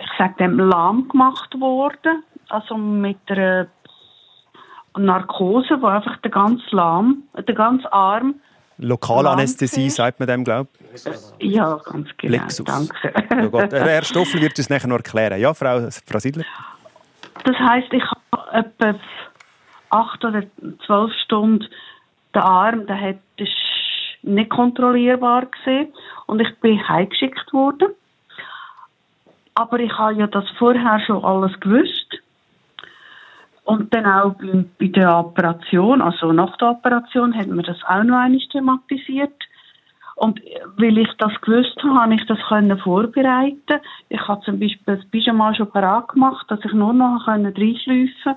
[0.00, 2.22] ich sage dem, lahm gemacht worden.
[2.48, 3.66] Also mit einer
[4.96, 8.36] Narkose, wo einfach der ganze Lahm, der ganze Arm
[8.78, 11.04] Lokalanästhesie sagt man dem, glaube ich.
[11.40, 12.32] Ja, ganz genau.
[12.32, 12.64] Lexus.
[12.64, 13.12] Danke.
[13.44, 13.72] Oh Gott.
[13.72, 15.40] Herr Stoffel wird es nachher noch erklären.
[15.40, 16.44] Ja, Frau, Frau Siedler?
[17.44, 18.94] Das heisst, ich habe etwa
[19.90, 20.44] acht oder
[20.86, 21.66] zwölf Stunden
[22.34, 23.48] den Arm, der hat das
[24.22, 25.92] nicht kontrollierbar gesehen
[26.26, 27.88] und ich bin heimgeschickt worden.
[29.54, 32.17] Aber ich habe ja das vorher schon alles gewusst.
[33.68, 34.34] Und dann auch
[34.78, 39.44] bei der Operation, also nach der Operation, hat man das auch noch einmal thematisiert.
[40.14, 40.40] Und
[40.78, 43.80] weil ich das gewusst habe, habe ich das können vorbereiten.
[44.08, 48.36] Ich habe zum Beispiel das Pyjama schon parat gemacht, dass ich nur noch reinschleifen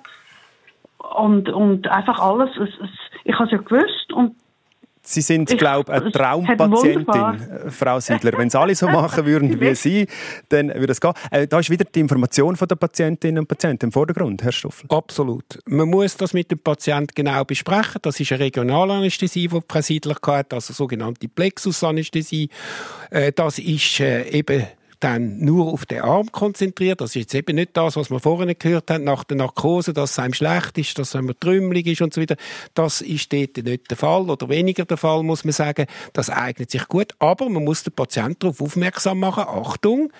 [1.15, 2.49] und und einfach alles.
[2.57, 2.89] Es, es,
[3.23, 4.35] ich habe es ja gewusst und
[5.11, 7.05] Sie sind, glaube ich, eine Traumpatientin,
[7.69, 8.31] Frau Siedler.
[8.37, 10.07] Wenn es alle so machen würden wie Sie,
[10.49, 11.13] dann würde es gehen.
[11.31, 14.85] Äh, da ist wieder die Information der Patientinnen und Patienten im Vordergrund, Herr Stoffel.
[14.89, 15.59] Absolut.
[15.65, 17.99] Man muss das mit dem Patienten genau besprechen.
[18.01, 22.49] Das ist eine Regionalanästhesie, die Frau Siedler hatte, also sogenannte Plexusanästhesie.
[23.09, 24.65] Äh, das ist äh, eben
[25.03, 27.01] dann nur auf den Arm konzentriert.
[27.01, 30.11] Das ist jetzt eben nicht das, was wir vorhin gehört haben, nach der Narkose, dass
[30.11, 32.35] es einem schlecht ist, dass es trümmelig ist und so weiter.
[32.73, 35.87] Das ist dort nicht der Fall oder weniger der Fall, muss man sagen.
[36.13, 40.11] Das eignet sich gut, aber man muss den Patienten darauf aufmerksam machen, Achtung,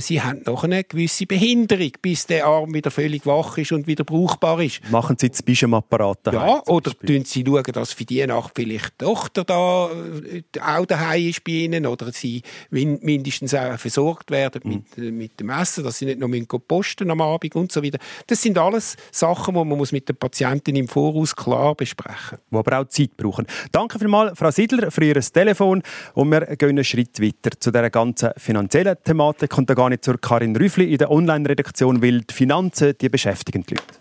[0.00, 4.04] sie haben noch eine gewisse Behinderung, bis der Arm wieder völlig wach ist und wieder
[4.04, 4.80] brauchbar ist.
[4.90, 6.48] Machen Sie das Bischemapparat daheim?
[6.48, 10.86] Ja, oder tun Sie schauen, dass für die Nacht vielleicht die Tochter da äh, auch
[10.86, 14.70] daheim ist bei Ihnen oder sie mindestens auch versorgt werden mhm.
[14.70, 17.98] mit, äh, mit dem Essen, dass sie nicht noch posten am Abend und so weiter.
[18.26, 22.64] Das sind alles Sachen, die man muss mit den Patienten im Voraus klar besprechen muss.
[22.64, 23.46] Die aber auch Zeit brauchen.
[23.72, 25.82] Danke vielmals, Frau Siedler, für Ihr Telefon
[26.14, 30.00] und wir gehen einen Schritt weiter zu dieser ganzen finanziellen Thematik und da gehe ich
[30.00, 33.97] zur Karin Rüffli in der Online-Redaktion, weil die Finanzen, die beschäftigen die Leute.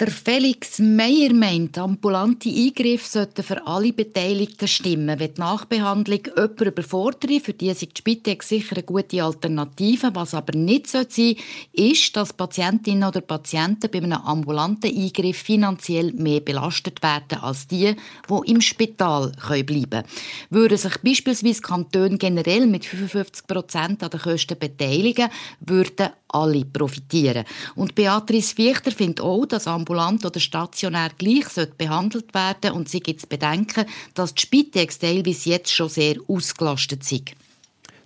[0.00, 5.20] Der Felix Meyer meint, ambulante Eingriffe sollten für alle Beteiligten stimmen.
[5.20, 10.10] Wenn die Nachbehandlung jemanden überfordert, für die ist die Spitex sicher eine gute Alternative.
[10.12, 11.40] Was aber nicht sein sollte,
[11.74, 17.94] ist, dass Patientinnen oder Patienten bei einem ambulanten Eingriff finanziell mehr belastet werden als die,
[18.28, 20.04] die im Spital bleiben können.
[20.50, 25.28] Würden sich beispielsweise Kantone generell mit 55 Prozent an den Kosten beteiligen,
[25.60, 27.44] würden alle profitieren.
[27.74, 31.46] Und Beatrice Fichter findet auch, dass ambulant oder stationär gleich
[31.78, 37.04] behandelt werden und sie gibt zu bedenken, dass die Spitex teilweise jetzt schon sehr ausgelastet
[37.04, 37.32] sind.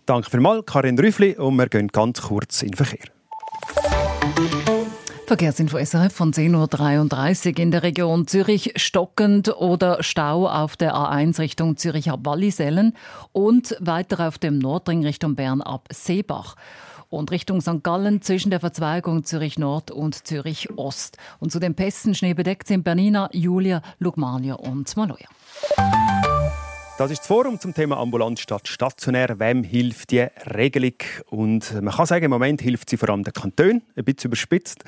[0.07, 3.07] Danke vielmals, Karin Rüffli, und wir gehen ganz kurz in den Verkehr.
[5.29, 11.39] Verkehrsinfo SRF von 10.33 Uhr in der Region Zürich stockend oder Stau auf der A1
[11.39, 12.97] Richtung Zürich ab Wallisellen
[13.33, 16.57] und weiter auf dem Nordring Richtung Bern ab Seebach
[17.09, 17.83] und Richtung St.
[17.83, 21.17] Gallen zwischen der Verzweigung Zürich Nord und Zürich Ost.
[21.41, 25.29] Und zu den Pässen schneebedeckt sind Bernina, Julia, Lugmania und Maloja.
[26.99, 29.39] Das ist das Forum zum Thema ambulant statt stationär.
[29.39, 30.95] Wem hilft die Regelung?
[31.31, 34.83] Und man kann sagen, im Moment hilft sie vor allem den Kantonen, ein bisschen überspitzt.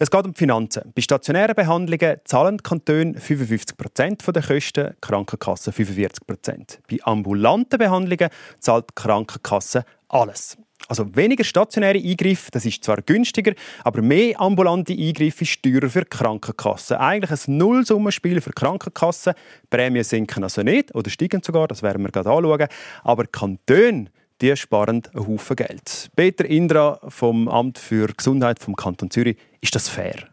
[0.00, 0.92] Es geht um die Finanzen.
[0.94, 6.80] Bei stationären Behandlungen zahlen die Kantone 55 Prozent der Kosten, die Krankenkasse 45 Prozent.
[6.90, 8.30] Bei ambulanten Behandlungen
[8.60, 10.56] zahlt die Krankenkasse alles.
[10.86, 13.52] Also weniger stationäre Eingriffe, das ist zwar günstiger,
[13.84, 16.96] aber mehr ambulante Eingriffe ist teurer für Krankenkassen.
[16.96, 19.34] Eigentlich ein Nullsummenspiel für Krankenkassen.
[19.68, 22.68] Prämien sinken also nicht oder steigen sogar, das werden wir gerade anschauen.
[23.02, 24.06] Aber Kantone
[24.40, 26.10] die sparen einen Haufen Geld.
[26.14, 30.28] Peter Indra vom Amt für Gesundheit vom Kanton Zürich, ist das fair?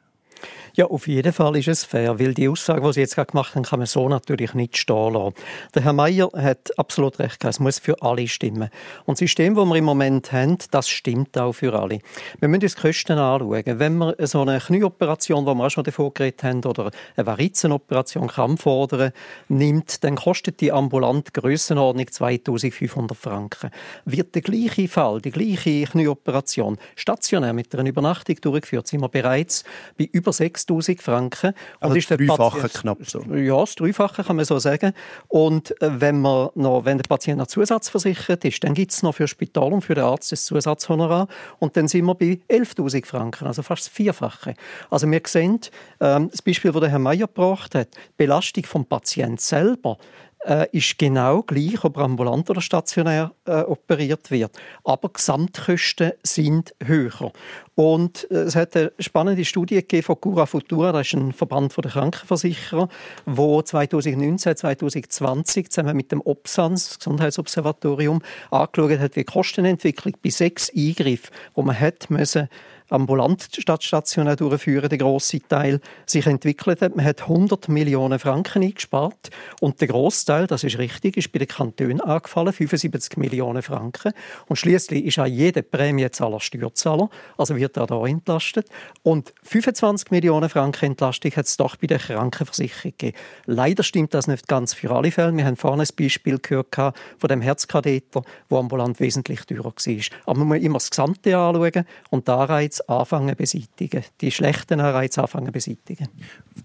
[0.78, 3.56] Ja, auf jeden Fall ist es fair, weil die Aussage, die Sie jetzt gerade gemacht
[3.56, 5.34] haben, kann man so natürlich nicht stehen lassen.
[5.74, 8.70] Der Herr Meier hat absolut recht gehabt, es muss für alle stimmen.
[9.06, 12.00] Und das System, das wir im Moment haben, das stimmt auch für alle.
[12.42, 13.64] Wir müssen uns die Kosten anschauen.
[13.66, 18.28] Wenn wir so eine Knieoperation, die wir auch schon davor geredet haben, oder eine Varizenoperation
[18.28, 19.14] kann fordern,
[19.48, 23.72] nimmt, dann kostet die ambulant Grössenordnung 2500 Franken.
[24.04, 29.64] Wird der gleiche Fall, die gleiche Knieoperation stationär mit einer Übernachtung durchgeführt, sind wir bereits
[29.98, 31.54] bei über 6 6000 Franken.
[31.80, 33.22] Also und ist das Dreifache Patient, knapp so.
[33.34, 34.94] Ja, das Dreifache kann man so sagen.
[35.28, 39.14] Und äh, wenn, man noch, wenn der Patient noch zusatzversichert ist, dann gibt es noch
[39.16, 41.28] für das Spital und für den Arzt das Zusatzhonorar.
[41.60, 44.54] Und dann sind wir bei 11'000 Franken, also fast das Vierfache.
[44.90, 45.60] Also wir sehen,
[46.00, 49.98] ähm, das Beispiel, das Herr Meier gebracht hat, die Belastung vom Patienten selber,
[50.46, 54.52] äh, ist genau gleich, ob ambulant oder stationär äh, operiert wird.
[54.84, 57.32] Aber Gesamtkosten sind höher.
[57.76, 61.92] Und äh, es hat eine spannende Studie von Cura Futura, das ist ein Verband der
[61.92, 62.88] Krankenversicherer,
[63.26, 70.72] wo 2019, 2020 zusammen mit dem OPSANS, Gesundheitsobservatorium, angeschaut hat, wie die Kostenentwicklung bei sechs
[70.76, 72.48] Eingriffen, wo man hat müssen
[72.90, 76.96] ambulant statt stationär durchführen, der grosse Teil, sich entwickelt hat.
[76.96, 81.48] Man hat 100 Millionen Franken eingespart und der Großteil, das ist richtig, ist bei den
[81.48, 84.14] Kantonen angefallen, 75 Millionen Franken.
[84.48, 88.68] Und schließlich ist auch jeder Prämienzahler Steuerzahler, also wird er da entlastet.
[89.04, 93.18] Und 25 Millionen Franken Entlastung hat es doch bei der Krankenversicherung gegeben.
[93.46, 95.36] Leider stimmt das nicht ganz für alle Fälle.
[95.36, 100.04] Wir haben vorhin ein Beispiel gehört von dem Herzkatheter, wo ambulant wesentlich teurer war.
[100.26, 102.46] Aber man muss immer das Gesamte anschauen und da
[102.82, 106.08] Anreize anfangen beseitigen, die schlechten Anreize anfangen beseitigen.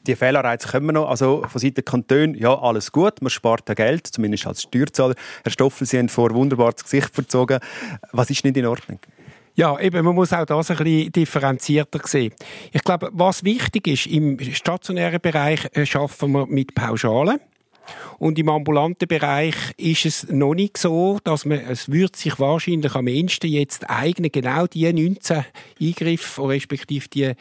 [0.07, 3.75] Die Fehlanreize können wir noch, also von Seiten Kanton, ja, alles gut, man spart ja
[3.75, 5.15] Geld, zumindest als Steuerzahler.
[5.43, 7.61] Herr Stoffel, Sie haben vor wunderbar das Gesicht verzogen.
[8.13, 8.99] Was ist nicht in Ordnung?
[9.55, 12.33] Ja, eben, man muss auch das ein bisschen differenzierter sehen.
[12.73, 17.41] Ich glaube, was wichtig ist, im stationären Bereich äh, schaffen wir mit Pauschalen.
[18.19, 22.95] Und im ambulanten Bereich ist es noch nicht so, dass man, es wird sich wahrscheinlich
[22.95, 25.45] am ehesten jetzt eignen, genau die 19
[25.81, 27.33] Eingriffe, respektive die,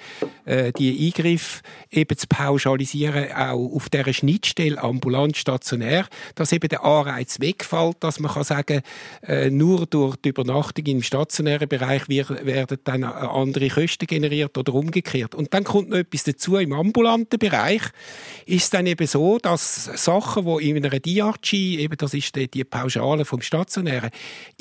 [0.45, 6.83] äh, die Eingriffe eben zu pauschalisieren, auch auf dieser Schnittstelle ambulant stationär, dass eben der
[6.83, 8.81] Anreiz wegfällt, dass man kann sagen,
[9.23, 15.35] äh, nur durch die Übernachtung im stationären Bereich werden dann andere Kosten generiert oder umgekehrt.
[15.35, 17.81] Und dann kommt noch etwas dazu, im ambulanten Bereich
[18.45, 22.63] ist es dann eben so, dass Sachen, die in einer DRG, eben das ist die,
[22.63, 24.09] Pauschale vom Stationären,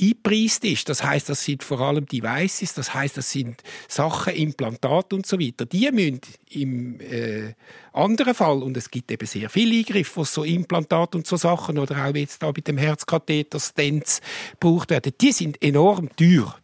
[0.00, 0.88] eingepreist ist.
[0.88, 5.38] Das heißt, das sind vor allem Devices, das heißt, das sind Sachen, Implantate und so
[5.38, 5.66] weiter.
[5.66, 7.54] Die müssen im äh,
[7.92, 11.78] anderen Fall, und es gibt eben sehr viele Eingriffe, was so Implantate und so Sachen
[11.78, 14.20] oder auch jetzt da mit dem Herzkatheter Stents
[14.60, 16.56] gebraucht werden, die sind enorm teuer.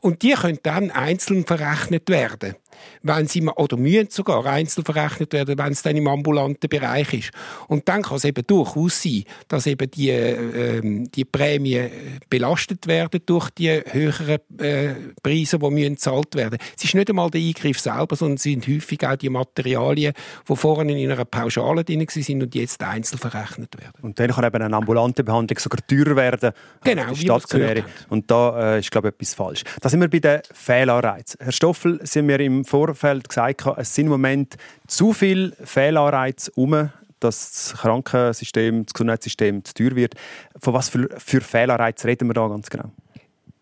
[0.00, 2.56] Und die können dann einzeln verrechnet werden
[3.02, 7.30] wenn sie oder müssen sogar einzeln verrechnet werden, wenn es dann im ambulanten Bereich ist.
[7.68, 11.90] Und dann kann es eben durchaus sein, dass eben die, äh, die Prämien
[12.28, 16.58] belastet werden durch die höheren äh, Preise, die müssen gezahlt werden.
[16.76, 20.12] Es ist nicht einmal der Eingriff selber, sondern es sind häufig auch die Materialien,
[20.48, 24.02] die vorhin in einer Pauschale drin sind und jetzt einzeln verrechnet werden.
[24.02, 26.52] Und dann kann eben eine ambulante Behandlung sogar teurer werden
[26.82, 27.84] genau, als die stationäre.
[28.08, 29.62] Und da äh, ist, glaube ich, etwas falsch.
[29.80, 31.38] Da sind wir bei den Fehlanreizen.
[31.42, 34.56] Herr Stoffel, sind wir im Vorfeld gesagt, es sind im Moment
[34.86, 36.90] zu viele Fehlanreize um,
[37.20, 40.14] dass das Krankensystem, das Gesundheitssystem zu teuer wird.
[40.58, 42.90] Von was für, für Fehlanreize reden wir da ganz genau?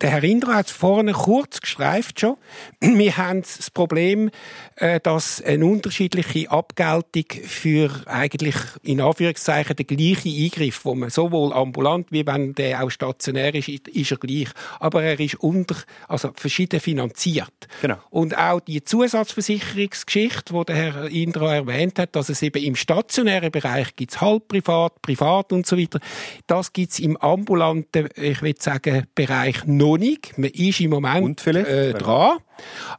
[0.00, 2.36] der Herr Indra hat es vorhin kurz gestreift schon.
[2.80, 4.30] Wir haben das Problem,
[5.02, 12.10] dass eine unterschiedliche Abgeltung für eigentlich in Anführungszeichen den gleichen Eingriff, wo man sowohl ambulant
[12.10, 14.48] wie wenn der auch stationär ist, ist er gleich.
[14.78, 15.76] Aber er ist unter,
[16.08, 17.68] also verschieden finanziert.
[17.82, 17.98] Genau.
[18.10, 23.50] Und auch die Zusatzversicherungsgeschichte, die der Herr Indra erwähnt hat, dass es eben im stationären
[23.50, 26.00] Bereich gibt es halb privat, privat und so weiter.
[26.46, 30.38] Das gibt es im ambulanten, ich würde sagen, Bereich noch nicht.
[30.38, 32.38] Man ist im Moment äh, dran.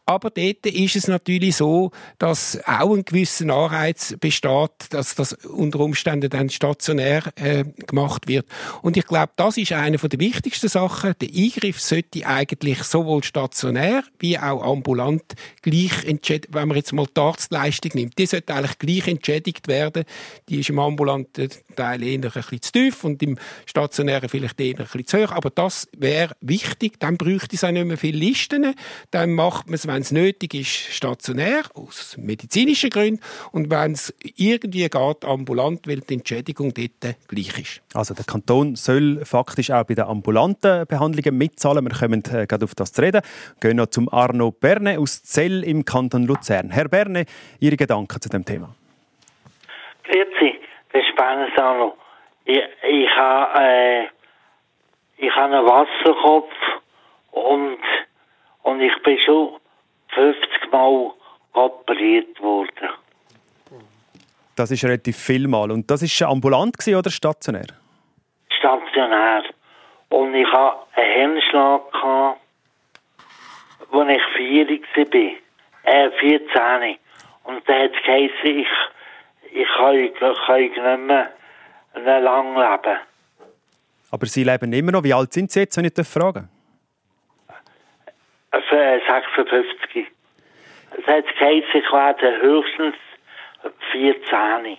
[0.05, 5.79] Aber dort ist es natürlich so, dass auch ein gewisser Anreiz besteht, dass das unter
[5.79, 8.45] Umständen dann stationär äh, gemacht wird.
[8.81, 11.13] Und ich glaube, das ist eine der wichtigsten Sachen.
[11.21, 15.23] Der Eingriff sollte eigentlich sowohl stationär wie auch ambulant
[15.61, 20.03] gleich entschädigt, wenn man jetzt mal die Arztleistung nimmt, die sollte eigentlich gleich entschädigt werden.
[20.49, 24.79] Die ist im ambulanten Teil eher ein bisschen zu tief und im stationären vielleicht eher
[24.79, 25.31] ein bisschen zu hoch.
[25.31, 26.99] Aber das wäre wichtig.
[26.99, 28.75] Dann bräuchte es auch nicht mehr viele Listen.
[29.11, 33.21] Dann macht man es, wenn es nötig ist, stationär, aus medizinischen Gründen.
[33.51, 37.81] Und wenn es irgendwie geht, ambulant, weil die Entschädigung dort gleich ist.
[37.93, 41.85] Also der Kanton soll faktisch auch bei den ambulanten Behandlungen mitzahlen.
[41.85, 43.21] Wir kommen äh, gerade auf das zu reden.
[43.59, 46.69] Wir gehen noch zum Arno Berne aus Zell im Kanton Luzern.
[46.71, 47.25] Herr Berne,
[47.59, 48.73] Ihre Gedanken zu dem Thema?
[50.03, 50.59] Grüezi,
[50.91, 51.95] das ist Bernes Arno.
[52.45, 54.07] Ich, ich habe äh,
[55.21, 56.51] ich ha einen Wasserkopf
[57.31, 57.79] und,
[58.63, 59.57] und ich bin schon
[60.09, 61.11] 50 Mal
[61.53, 62.89] operiert worden.
[64.55, 65.71] Das ist relativ viel mal.
[65.71, 67.67] Und das ist ambulant oder stationär?
[68.49, 69.43] Stationär.
[70.09, 71.81] Und ich hatte einen Hirnschlag,
[73.91, 75.93] als ich 4 war.
[75.93, 76.97] Äh, 14.
[77.43, 78.67] Und da hat es geheißen, ich,
[79.51, 82.99] ich kann, ich kann nicht mehr lang leben.
[84.11, 85.03] Aber Sie leben immer noch.
[85.03, 86.60] Wie alt sind Sie jetzt, wenn ich fragen darf?
[88.51, 90.07] Äh, 56.
[90.97, 92.95] Es hat geheißen, ich werde höchstens
[93.91, 94.77] 14.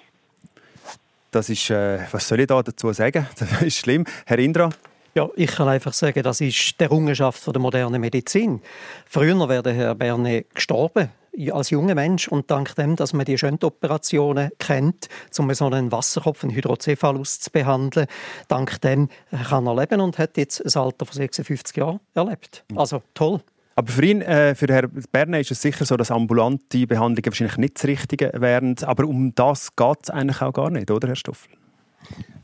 [1.30, 3.26] Das ist, äh, was soll ich da dazu sagen?
[3.38, 4.04] Das ist schlimm.
[4.26, 4.70] Herr Indra?
[5.14, 8.62] Ja, ich kann einfach sagen, das ist die Errungenschaft der modernen Medizin.
[9.08, 11.10] Früher wäre der Herr Berne gestorben
[11.50, 15.08] als junger Mensch und dank dem, dass man die Schönoperationen kennt,
[15.38, 18.06] um so einen Wasserkopf, einen Hydrocephalus zu behandeln,
[18.48, 19.08] dank dem
[19.48, 22.64] kann er leben und hat jetzt ein Alter von 56 Jahren erlebt.
[22.76, 23.40] Also toll.
[23.74, 27.56] Aber für ihn, äh, für Herrn Berner ist es sicher so, dass ambulante Behandlungen wahrscheinlich
[27.56, 28.76] nicht das Richtige wären.
[28.82, 31.50] Aber um das geht es eigentlich auch gar nicht, oder, Herr Stoffel?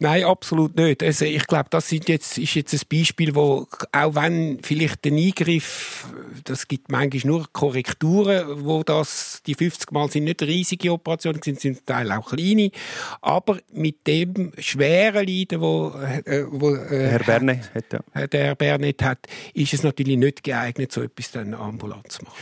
[0.00, 1.02] Nein, absolut nicht.
[1.02, 6.06] Also ich glaube, das jetzt, ist jetzt ein Beispiel, wo auch wenn vielleicht der Eingriff,
[6.44, 11.61] das gibt manchmal nur Korrekturen, wo das, die 50 Mal sind nicht riesige Operationen, sind
[11.61, 12.70] zum Teil auch kleine,
[13.22, 15.92] aber mit dem schweren Leiden, wo,
[16.24, 18.26] äh, wo äh, Herr Bernet hat, ja.
[18.28, 22.36] der Herr Bernet hat, ist es natürlich nicht geeignet, so etwas dann ambulant zu machen.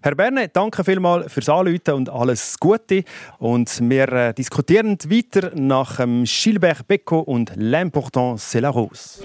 [0.00, 3.02] Herr Berne, danke vielmals fürs Anrufen und alles Gute.
[3.38, 9.20] Und wir äh, diskutieren weiter nach ähm, Gilbert Becco und L'important c'est la rose.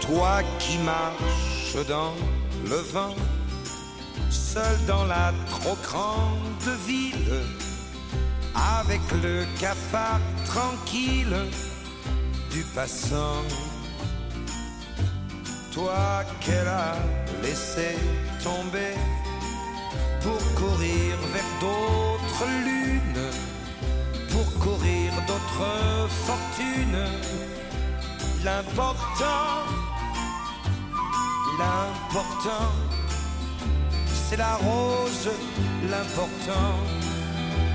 [0.00, 2.12] Toi qui marches dans
[2.68, 3.14] le vent,
[4.30, 7.14] seul dans la trop grande ville,
[8.54, 11.36] avec le cafard tranquille
[12.50, 13.44] du passant.
[15.72, 16.94] Toi qu'elle a
[17.42, 17.96] laissé
[18.42, 18.94] tomber
[20.20, 23.30] pour courir vers d'autres lunes,
[24.30, 27.06] pour courir d'autres fortunes.
[28.44, 29.66] L'important,
[31.58, 32.72] l'important,
[34.12, 35.30] c'est la rose,
[35.90, 36.74] l'important,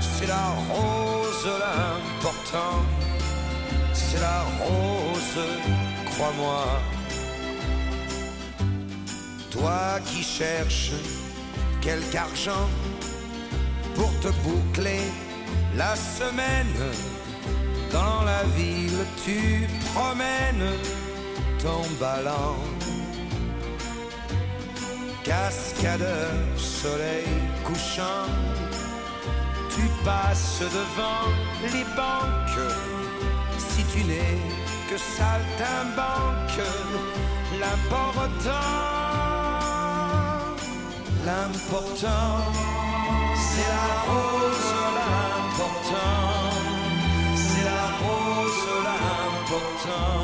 [0.00, 2.82] c'est la rose, l'important
[3.96, 5.46] c'est la rose,
[6.10, 6.64] crois-moi.
[9.50, 10.92] Toi qui cherches
[11.80, 12.68] quelque argent
[13.94, 15.04] pour te boucler
[15.76, 16.78] la semaine,
[17.92, 20.70] dans la ville tu promènes
[21.62, 22.56] ton ballon.
[25.24, 27.26] Cascadeur, soleil
[27.64, 28.28] couchant,
[29.74, 31.28] tu passes devant
[31.72, 33.05] les banques
[33.96, 34.38] tu n'es
[34.88, 36.60] que saltimbanque,
[37.60, 38.50] l'important,
[41.24, 42.36] l'important,
[43.34, 44.68] c'est la rose,
[44.98, 46.22] l'important,
[47.34, 50.14] c'est la rose, l'important,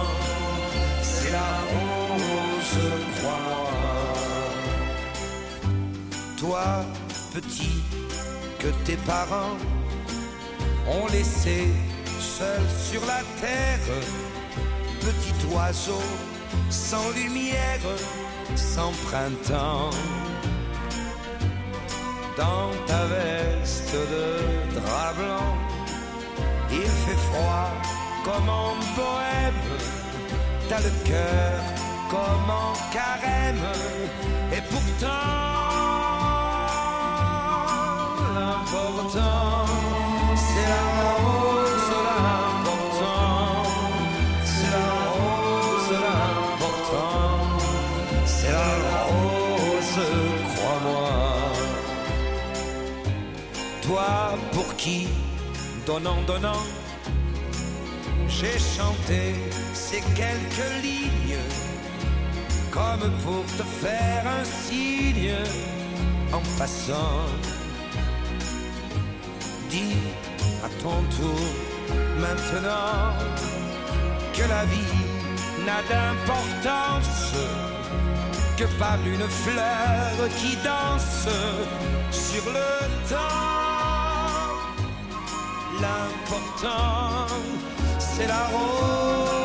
[1.02, 2.78] c'est la rose,
[3.16, 3.70] crois-moi.
[6.36, 6.66] Toi,
[7.32, 7.82] petit,
[8.58, 9.56] que tes parents
[10.88, 11.68] ont laissé
[12.42, 13.86] seul sur la terre,
[15.04, 16.04] petit oiseau
[16.70, 17.84] sans lumière,
[18.56, 19.90] sans printemps.
[22.42, 24.26] Dans ta veste de
[24.76, 25.52] drap blanc,
[26.80, 27.68] il fait froid
[28.26, 29.64] comme en bohème,
[30.68, 31.58] t'as le cœur
[32.14, 33.66] comme en carême,
[34.56, 35.28] et pourtant,
[38.36, 39.41] l'important,
[54.82, 55.06] qui,
[55.86, 56.64] donnant, donnant,
[58.26, 59.34] j'ai chanté
[59.72, 61.44] ces quelques lignes
[62.72, 65.36] comme pour te faire un signe
[66.32, 67.26] en passant.
[69.70, 69.98] Dis
[70.66, 71.46] à ton tour
[72.18, 73.14] maintenant
[74.32, 75.00] que la vie
[75.64, 77.34] n'a d'importance
[78.58, 81.28] que par une fleur qui danse
[82.10, 83.41] sur le temps.
[85.82, 87.26] L'important,
[87.98, 89.41] c'est la rose,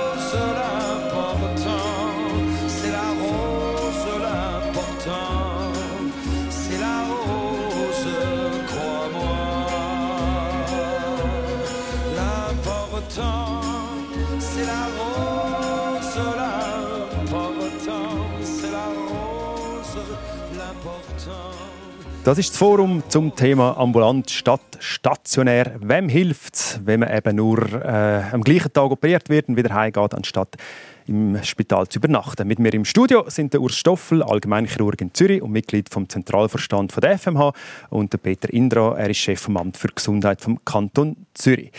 [22.28, 25.78] Das ist das Forum zum Thema ambulant statt stationär.
[25.80, 29.74] Wem hilft es, wenn man eben nur äh, am gleichen Tag operiert wird und wieder
[29.74, 30.58] heimgeht, anstatt
[31.06, 32.46] im Spital zu übernachten?
[32.46, 36.92] Mit mir im Studio sind der Urs Stoffel, Allgemeinchirurg in Zürich und Mitglied vom Zentralvorstand
[36.92, 37.54] von der FMH
[37.92, 41.72] und der Peter Indra, er ist Chef vom Amt für Gesundheit vom Kanton Zürich.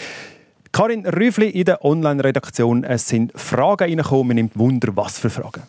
[0.73, 2.85] Karin Rüfli in der Online-Redaktion.
[2.85, 4.29] Es sind Fragen reingekommen.
[4.29, 5.65] Man nimmt Wunder, was für Fragen.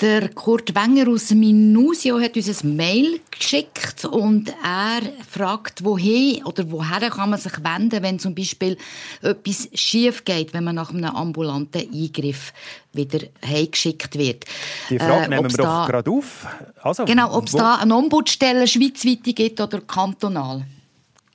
[0.00, 6.70] Der Kurt Wenger aus Minusio hat uns ein Mail geschickt und er fragt, wohin oder
[6.70, 8.76] woher kann man sich wenden, wenn zum Beispiel
[9.22, 12.52] etwas schief geht, wenn man nach einem ambulanten Eingriff
[12.92, 14.44] wieder heimgeschickt wird.
[14.88, 16.46] Die Frage Äh, nehmen wir doch gerade auf.
[16.80, 20.64] Also, Genau, ob es da eine Ombudsstelle schweizweit gibt oder kantonal.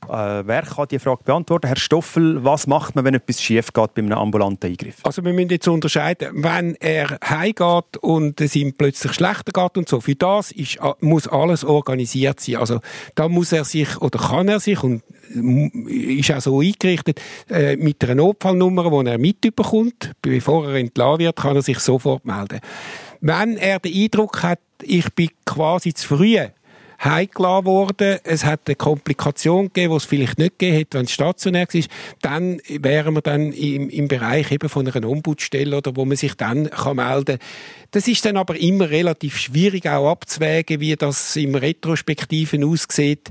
[0.10, 1.68] Äh, wer kann die Frage beantworten?
[1.68, 4.98] Herr Stoffel, was macht man, wenn etwas schief geht bei einem ambulanten Eingriff?
[5.04, 9.90] Also wir müssen jetzt unterscheiden, wenn er heimgeht und es ihm plötzlich schlechter geht und
[9.90, 12.58] so, für das ist, muss alles organisiert sein.
[12.58, 12.80] Also
[13.16, 15.04] da muss er sich oder kann er sich und
[15.36, 21.20] ähm, ist auch so eingerichtet, äh, mit einer Notfallnummer, die er mitbekommt, bevor er entlassen
[21.20, 22.60] wird, kann er sich sofort melden.
[23.22, 26.38] Wenn er den Eindruck hat, ich bin quasi zu früh
[27.04, 31.12] heimgelassen worden, es hat eine Komplikation gegeben, die es vielleicht nicht gegeben hätte, wenn es
[31.12, 31.82] stationär war,
[32.22, 36.36] dann wären wir dann im, im Bereich eben von einer Ombudsstelle oder wo man sich
[36.36, 37.48] dann kann melden kann.
[37.92, 43.30] Das ist dann aber immer relativ schwierig auch abzuwägen, wie das im Retrospektiven aussieht.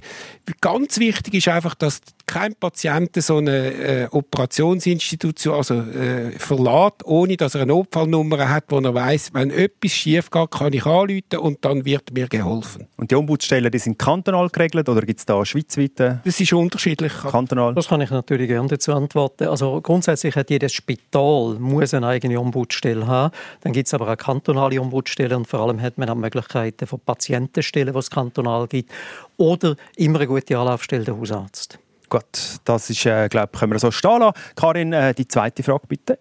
[0.61, 7.37] Ganz wichtig ist einfach, dass kein Patient so eine äh, Operationsinstitution also, äh, verlässt, ohne
[7.37, 11.39] dass er eine Notfallnummer hat, wo er weiß, wenn etwas schief geht, kann ich anrufen
[11.39, 12.87] und dann wird mir geholfen.
[12.97, 16.21] Und die Ombudsstellen die sind kantonal geregelt oder gibt es da schweizweite?
[16.25, 17.13] Das ist unterschiedlich.
[17.13, 17.75] Kantonal?
[17.75, 19.49] Das kann ich natürlich gerne dazu antworten.
[19.49, 23.35] Also grundsätzlich hat jedes Spital muss eine eigene Ombudsstelle haben.
[23.63, 27.01] Dann gibt es aber auch kantonale Ombudsstellen und vor allem hat man auch Möglichkeiten von
[27.01, 28.91] Patientenstellen, die es kantonal gibt.
[29.37, 31.79] Oder immer eine gute Anlaufstelle, der Hausarzt.
[32.13, 34.39] Gut, das ist, äh, glaube können wir so stehen lassen.
[34.55, 36.19] Karin, äh, die zweite Frage bitte.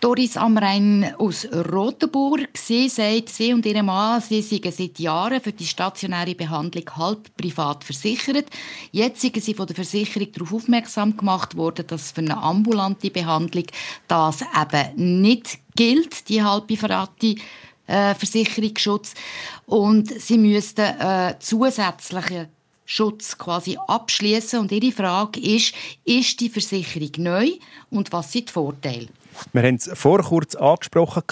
[0.00, 2.48] Doris Amrein aus Rotenburg.
[2.56, 7.36] Sie sagt, sie und ihr Mann sie seien seit Jahren für die stationäre Behandlung halb
[7.36, 8.46] privat versichert.
[8.92, 13.66] Jetzt sind sie von der Versicherung darauf aufmerksam gemacht worden, dass für eine ambulante Behandlung
[14.08, 17.34] das eben nicht gilt, die halbe private
[17.88, 19.12] äh, Versicherungsschutz.
[19.66, 22.48] Und sie müssten äh, zusätzlichen
[22.92, 24.60] Schutz quasi abschließen.
[24.60, 25.74] Und ihre Frage ist,
[26.04, 27.48] ist die Versicherung neu
[27.90, 29.08] und was sind die Vorteile?
[29.54, 31.22] Wir haben es vor kurz angesprochen,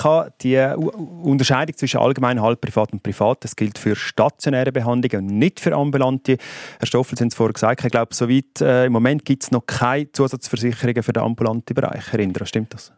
[0.41, 3.45] die Unterscheidung zwischen allgemein, halb privat und privat.
[3.45, 6.39] Das gilt für stationäre Behandlungen und nicht für ambulante.
[6.79, 9.51] Herr Stoffel, Sie haben es vorher gesagt, ich glaube, soweit äh, im Moment gibt es
[9.51, 12.11] noch keine Zusatzversicherungen für den ambulanten Bereich.
[12.11, 12.91] Herr Indra, stimmt das?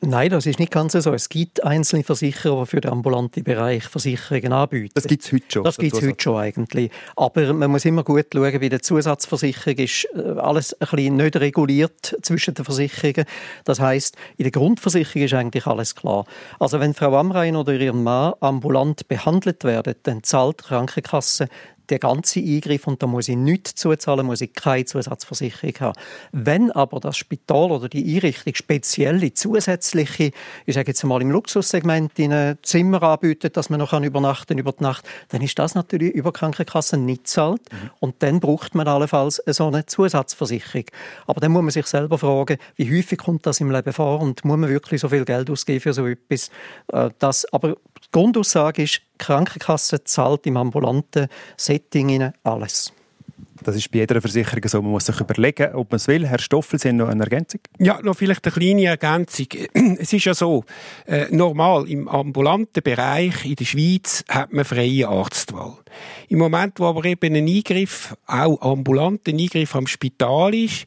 [0.00, 1.12] Nein, das ist nicht ganz so.
[1.12, 4.92] Es gibt einzelne Versicherer, die für den ambulanten Bereich Versicherungen anbieten.
[4.94, 5.64] Das gibt es heute schon.
[5.64, 6.12] Das gibt es Zusatz.
[6.12, 6.90] heute schon eigentlich.
[7.16, 11.36] Aber man muss immer gut schauen, bei der Zusatzversicherung ist äh, alles ein bisschen nicht
[11.36, 13.24] reguliert zwischen den Versicherungen.
[13.64, 16.26] Das heißt, in der Grundversicherung ist eigentlich alles klar.
[16.60, 21.48] Also wenn Frau Amrein oder ihr Mann ambulant behandelt werden, dann zahlt die Krankenkasse
[21.90, 25.98] der ganze Eingriff und da muss ich nichts zuzahlen, muss ich keine Zusatzversicherung haben.
[26.32, 30.32] Wenn aber das Spital oder die Einrichtung spezielle zusätzliche,
[30.66, 34.72] ich sage jetzt mal im Luxussegment, in ein Zimmer anbietet, dass man noch übernachten über
[34.72, 37.90] die Nacht, dann ist das natürlich über Krankenkassen nicht zahlt mhm.
[38.00, 40.84] und dann braucht man allenfalls so eine Zusatzversicherung.
[41.26, 44.44] Aber dann muss man sich selber fragen, wie häufig kommt das im Leben vor und
[44.44, 46.50] muss man wirklich so viel Geld ausgeben für so etwas?
[46.92, 52.92] Äh, das, aber die Grundaussage ist, die Krankenkasse zahlt im ambulanten Setting alles.
[53.62, 54.82] Das ist bei jeder Versicherung so.
[54.82, 56.26] Man muss sich überlegen, ob man es will.
[56.26, 57.60] Herr Stoffel, Sie haben noch eine Ergänzung?
[57.78, 59.46] Ja, noch vielleicht eine kleine Ergänzung.
[59.98, 60.64] Es ist ja so,
[61.06, 65.74] äh, normal im ambulanten Bereich in der Schweiz hat man freie Arztwahl.
[66.28, 70.84] Im Moment, wo aber eben ein Eingriff, auch ambulant, ein Eingriff am Spital ist,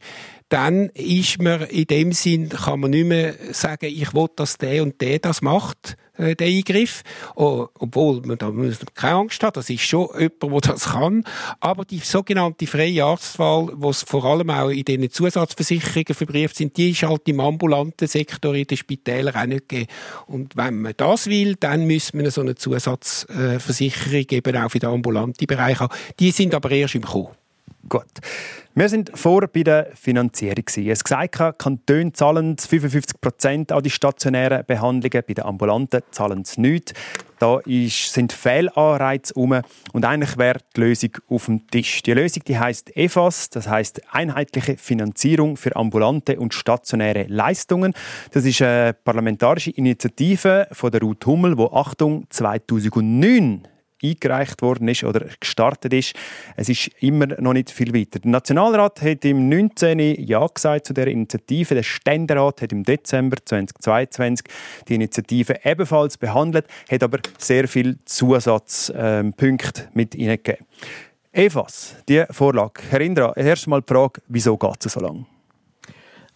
[0.48, 4.82] dann ist man in dem Sinn, kann man nicht mehr sagen, ich will, dass der
[4.82, 7.02] und der das macht, äh, der Eingriff.
[7.34, 8.52] Oh, obwohl man da
[8.94, 11.24] keine Angst hat, das ist schon jemand, der das kann.
[11.60, 16.90] Aber die sogenannte freie Arztwahl, die vor allem auch in diesen Zusatzversicherungen verbrieft sind, die
[16.90, 19.90] ist halt im ambulanten Sektor in den Spitälern auch nicht gegeben.
[20.26, 24.90] Und wenn man das will, dann müsste man so eine Zusatzversicherung eben auch für den
[24.90, 25.94] ambulanten Bereich haben.
[26.18, 27.41] Die sind aber erst im Kommen.
[27.88, 28.20] Gut.
[28.74, 30.64] Wir sind vor bei der Finanzierung.
[30.86, 36.44] Es gesagt, die Kantone zahlen 55 Prozent an die stationären Behandlungen, bei den ambulanten zahlen
[36.44, 36.94] sie nichts.
[37.38, 39.60] Da ist, sind Fehlanreize um
[39.92, 42.02] und eigentlich wäre die Lösung auf dem Tisch.
[42.02, 47.94] Die Lösung die heißt EFAS, das heißt einheitliche Finanzierung für ambulante und stationäre Leistungen.
[48.30, 53.66] Das ist eine parlamentarische Initiative von der Ruth Hummel, wo Achtung 2009
[54.02, 56.14] eingereicht worden ist oder gestartet ist.
[56.56, 58.18] Es ist immer noch nicht viel weiter.
[58.18, 59.98] Der Nationalrat hat im 19.
[60.24, 61.74] Ja gesagt zu der Initiative.
[61.74, 64.46] Der Ständerat hat im Dezember 2022
[64.88, 70.66] die Initiative ebenfalls behandelt, hat aber sehr viele Zusatzpunkte mit hineingegeben.
[71.32, 72.82] EFAS, die Vorlage.
[72.90, 75.24] Herr Indra, erst mal die Frage, wieso geht es so lange?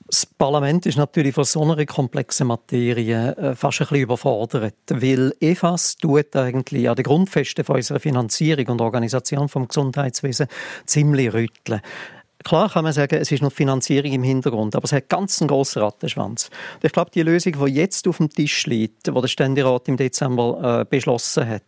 [0.09, 5.35] Das Parlament ist natürlich von so einer komplexen Materie äh, fast ein bisschen überfordert, weil
[5.41, 10.47] EFAS tut eigentlich an den Grundfesten unserer Finanzierung und Organisation vom Gesundheitswesen
[10.85, 11.81] ziemlich rütteln.
[12.45, 15.49] Klar kann man sagen, es ist noch Finanzierung im Hintergrund, aber es hat ganz einen
[15.49, 16.51] grossen Rattenschwanz.
[16.75, 19.97] Und ich glaube, die Lösung, die jetzt auf dem Tisch liegt, die der Ständerat im
[19.97, 21.63] Dezember äh, beschlossen hat,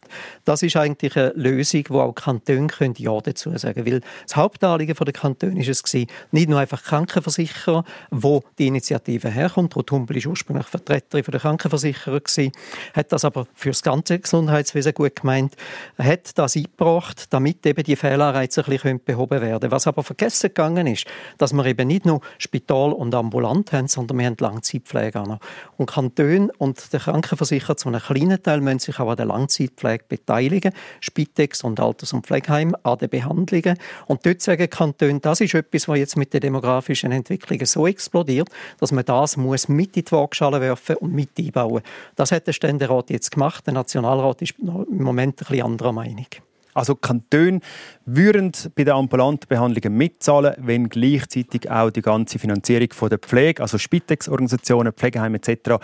[0.44, 4.94] das ist eigentlich eine Lösung, wo auch Kantone können Ja dazu sagen Weil das Hauptanliegen
[4.94, 9.74] der Kantone ist es nicht nur einfach Krankenversicherer, wo die Initiative herkommt.
[9.74, 12.52] Ruth Humpel war ursprünglich Vertreterin der Krankenversicherer gewesen,
[12.94, 15.54] hat das aber für das ganze Gesundheitswesen gut gemeint,
[15.98, 19.72] hat das eingebracht, damit eben die Fehlanreize ein bisschen behoben werden können.
[19.72, 21.06] Was aber vergessen gegangen ist,
[21.38, 25.38] dass wir eben nicht nur Spital und ambulant haben, sondern wir haben Langzeitpflege auch noch.
[25.76, 30.04] Und Kantone und der Krankenversicherer zu einem kleinen Teil müssen sich auch an der Langzeitpflege
[30.08, 33.78] beteiligen, Spitex und Alters- und Pflegeheim an den Behandlungen.
[34.06, 38.48] Und dort sagen Kantone, das ist etwas, was jetzt mit den demografischen Entwicklungen so explodiert,
[38.80, 41.82] dass man das muss mit in die Waagschale werfen und mit einbauen.
[42.16, 43.66] Das hat der Ständerat jetzt gemacht.
[43.66, 46.26] Der Nationalrat ist im Moment ein bisschen anderer Meinung.
[46.74, 47.60] Also Kantone
[48.04, 53.62] würden bei den ambulanten Behandlungen mitzahlen, wenn gleichzeitig auch die ganze Finanzierung von der Pflege,
[53.62, 55.82] also Spitex-Organisationen, Pflegeheime etc.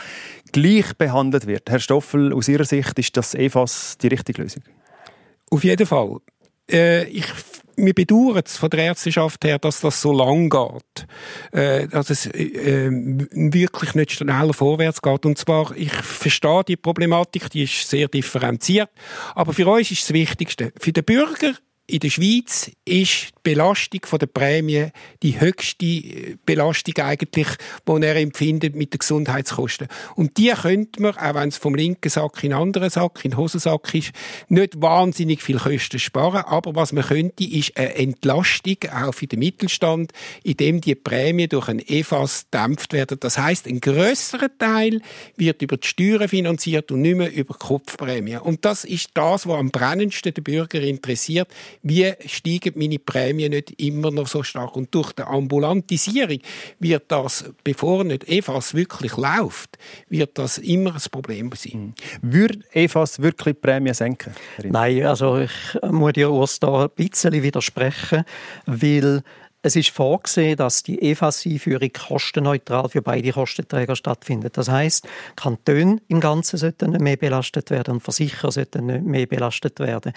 [0.53, 1.71] gleich behandelt wird.
[1.71, 4.63] Herr Stoffel, aus Ihrer Sicht ist das EFAS die richtige Lösung?
[5.51, 6.19] Auf jeden Fall.
[6.71, 7.27] Äh, ich
[7.77, 11.07] wir bedauern es von der Ärzteschaft her, dass das so lang geht,
[11.53, 15.27] äh, dass es äh, wirklich nicht schneller vorwärts geht.
[15.27, 18.91] Und zwar, ich verstehe die Problematik, die ist sehr differenziert,
[19.35, 21.55] aber für uns ist das Wichtigste, für den Bürger
[21.87, 24.89] in der Schweiz ist die Belastung der Prämie
[25.23, 27.47] die höchste äh, Belastung eigentlich,
[27.87, 29.89] die er empfindet mit den Gesundheitskosten.
[30.15, 33.33] Und die könnte man, auch wenn es vom linken Sack in den anderen Sack, in
[33.33, 34.13] den Hosensack ist,
[34.49, 36.45] nicht wahnsinnig viel Kosten sparen.
[36.47, 40.13] Aber was man könnte, ist eine Entlastung auch für den Mittelstand,
[40.43, 43.19] indem die Prämie durch ein EFAS dämpft werden.
[43.21, 45.03] Das heißt, ein größerer Teil
[45.37, 48.37] wird über die Steuern finanziert und nicht mehr über die Kopfprämie.
[48.37, 51.49] Und das ist das, was am brennendsten den Bürger interessiert
[51.85, 54.75] wie steigen meine Prämien nicht immer noch so stark?
[54.75, 56.39] Und durch die Ambulantisierung
[56.81, 59.79] wird das, bevor nicht EFAS wirklich läuft,
[60.09, 61.95] wird das immer ein Problem sein.
[62.23, 62.33] Mhm.
[62.33, 64.35] Würde EFAS wirklich die Prämien senken?
[64.65, 68.25] Nein, also ich muss dir Urs da ein bisschen widersprechen,
[68.65, 69.23] weil
[69.65, 74.59] es ist vorgesehen, dass die EFAS-Einführung kostenneutral für beide Kostenträger stattfindet.
[74.59, 79.27] Das heißt, Kantone im Ganzen sollten nicht mehr belastet werden und Versicherer sollten nicht mehr
[79.27, 80.13] belastet werden.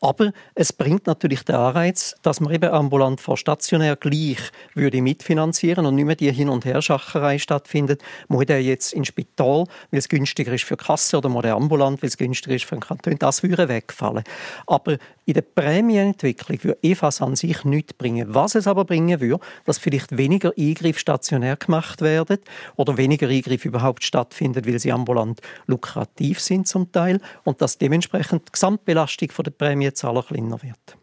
[0.00, 4.38] Aber es bringt natürlich den Anreiz, dass man eben ambulant vor stationär gleich
[4.74, 8.02] würde mitfinanzieren und nicht mehr die Hin- und Herschacherei stattfindet.
[8.28, 11.56] Muss er jetzt ins Spital, weil es günstiger ist für die Kasse oder muss er
[11.56, 13.18] ambulant, weil es günstiger ist für den Kanton.
[13.18, 14.22] Das würde wegfallen.
[14.68, 18.34] Aber In der Prämienentwicklung würde EFAS an sich nichts bringen.
[18.34, 22.38] Was es aber bringen würde, dass vielleicht weniger Eingriffe stationär gemacht werden
[22.74, 28.48] oder weniger Eingriffe überhaupt stattfinden, weil sie ambulant lukrativ sind zum Teil und dass dementsprechend
[28.48, 30.96] die Gesamtbelastung der Prämienzahler kleiner wird.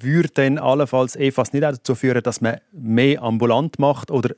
[0.00, 4.34] Würde denn allenfalls EFAS nicht auch dazu führen, dass man mehr ambulant macht oder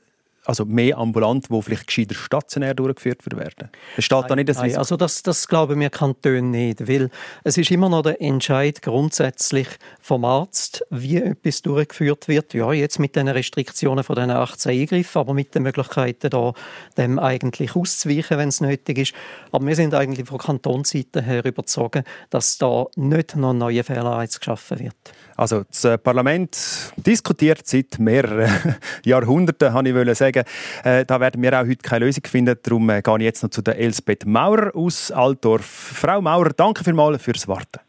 [0.49, 3.69] also mehr ambulant, wo vielleicht gescheiter stationär durchgeführt werden?
[3.95, 7.11] Es steht da nicht das Nein, also das, das glauben wir Kantone nicht, weil
[7.43, 9.67] es ist immer noch der Entscheid grundsätzlich
[10.01, 12.55] vom Arzt, wie etwas durchgeführt wird.
[12.55, 16.53] Ja, jetzt mit den Restriktionen von den 18 Eingriffen, aber mit den Möglichkeiten, da
[16.97, 19.13] dem eigentlich auszuweichen, wenn es nötig ist.
[19.51, 24.39] Aber wir sind eigentlich von Kantonsseite her überzeugt, dass da nicht noch ein neuer Fehlanreiz
[24.39, 24.95] geschaffen wird.
[25.39, 28.49] Also das äh, Parlament diskutiert seit mehreren
[29.05, 30.43] Jahrhunderten, habe ich wollen sagen.
[30.83, 32.57] Äh, da werden wir auch heute keine Lösung finden.
[32.61, 35.63] Darum äh, gehe ich jetzt noch zu der Elsbeth Maurer aus Altdorf.
[35.65, 37.79] Frau Maurer, danke vielmals fürs Warten.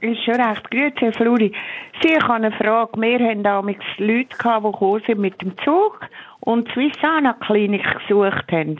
[0.00, 0.70] Ist schon recht.
[0.70, 1.52] Grüezi, Herr Fluri.
[2.00, 2.92] Sie, ich habe eine Frage.
[3.00, 5.98] Wir haben damals Leute gehabt, die gekommen sind mit dem Zug
[6.38, 8.78] und die Swissana Klinik gesucht haben.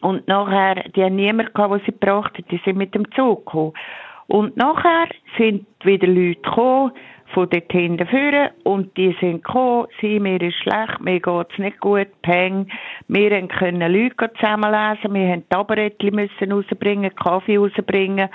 [0.00, 2.46] Und nachher, die haben niemanden gehabt, den sie gebracht haben.
[2.52, 3.72] Die sind mit dem Zug gekommen.
[4.30, 6.92] Und nachher sind wieder Leute gekommen,
[7.34, 11.80] von dort hinten führen und die sind gekommen, sie, mir ist schlecht, mir geht's nicht
[11.80, 12.68] gut, peng.
[13.08, 18.28] Wir können Leute zusammenlesen, wir haben Tabarettchen müssen rausbringen, Kaffee rausbringen.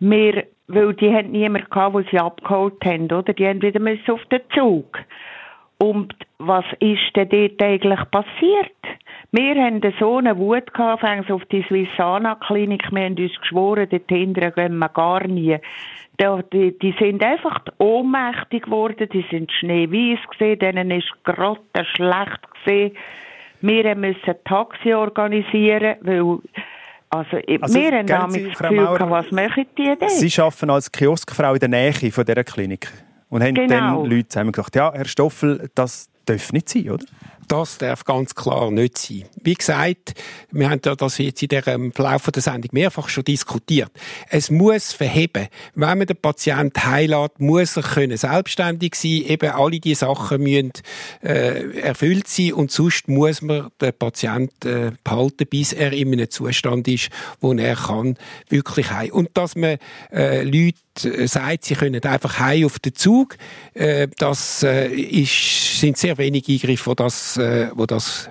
[0.00, 3.34] Wir, weil die haben niemanden gehabt, den sie abgeholt haben, oder?
[3.34, 4.98] Die haben wieder müssen auf den Zug.
[5.78, 8.82] Und was ist denn dort eigentlich passiert?
[9.34, 12.92] Wir haben so eine Wut gehabt, auf die Swissana-Klinik.
[12.92, 15.56] Wir haben uns geschworen, dort hinten gehen wir gar nie.
[16.20, 21.58] Die, die sind einfach ohnmächtig geworden, die sind schneeweiß gesehen, denen ist gerade
[21.94, 22.92] schlecht gesehen.
[23.62, 26.38] Wir müssen Taxi organisieren, weil
[27.08, 30.08] also, Also, wir haben damit das Gefühl, Maurer, was machen die denn?
[30.08, 32.88] Sie arbeiten als Kioskfrau in der Nähe von dieser Klinik
[33.30, 34.02] und haben Genau.
[34.02, 37.04] dann Leute zusammen gesagt, ja, Herr Stoffel, das darf nicht sein, oder?
[37.52, 39.24] Das darf ganz klar nicht sein.
[39.42, 40.14] Wie gesagt,
[40.52, 43.90] wir haben ja das jetzt in der im Verlauf der Sendung mehrfach schon diskutiert.
[44.30, 45.48] Es muss verheben.
[45.74, 49.24] Wenn man den Patienten heilat, muss er können selbstständig sein.
[49.26, 50.72] Eben alle die Sachen müssen
[51.22, 56.30] äh, erfüllt sein und sonst muss man den Patienten äh, behalten, bis er in einem
[56.30, 57.10] Zustand ist,
[57.42, 58.16] wo er kann
[58.48, 59.10] wirklich heim.
[59.10, 59.76] Und dass man
[60.10, 63.36] äh, Leute sagt, sie können einfach heim auf den Zug,
[63.74, 68.28] äh, das äh, ist, sind sehr wenige Eingriffe, wo das, äh, wo das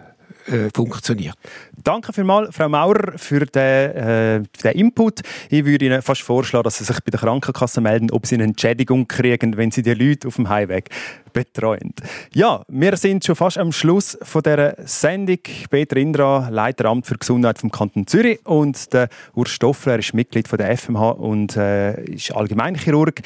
[0.47, 1.35] äh, funktioniert.
[1.83, 5.21] Danke vielmals, Frau Maurer, für den, äh, den Input.
[5.49, 8.45] Ich würde Ihnen fast vorschlagen, dass Sie sich bei der Krankenkasse melden, ob Sie eine
[8.45, 10.89] Entschädigung kriegen, wenn Sie die Leute auf dem Heimweg
[11.33, 11.93] betreuen.
[12.33, 15.39] Ja, wir sind schon fast am Schluss von dieser Sendung.
[15.69, 20.57] Peter Indra, Leiteramt für Gesundheit vom Kanton Zürich und der Urs Stoffler ist Mitglied von
[20.57, 23.21] der FMH und äh, ist Allgemeinchirurg.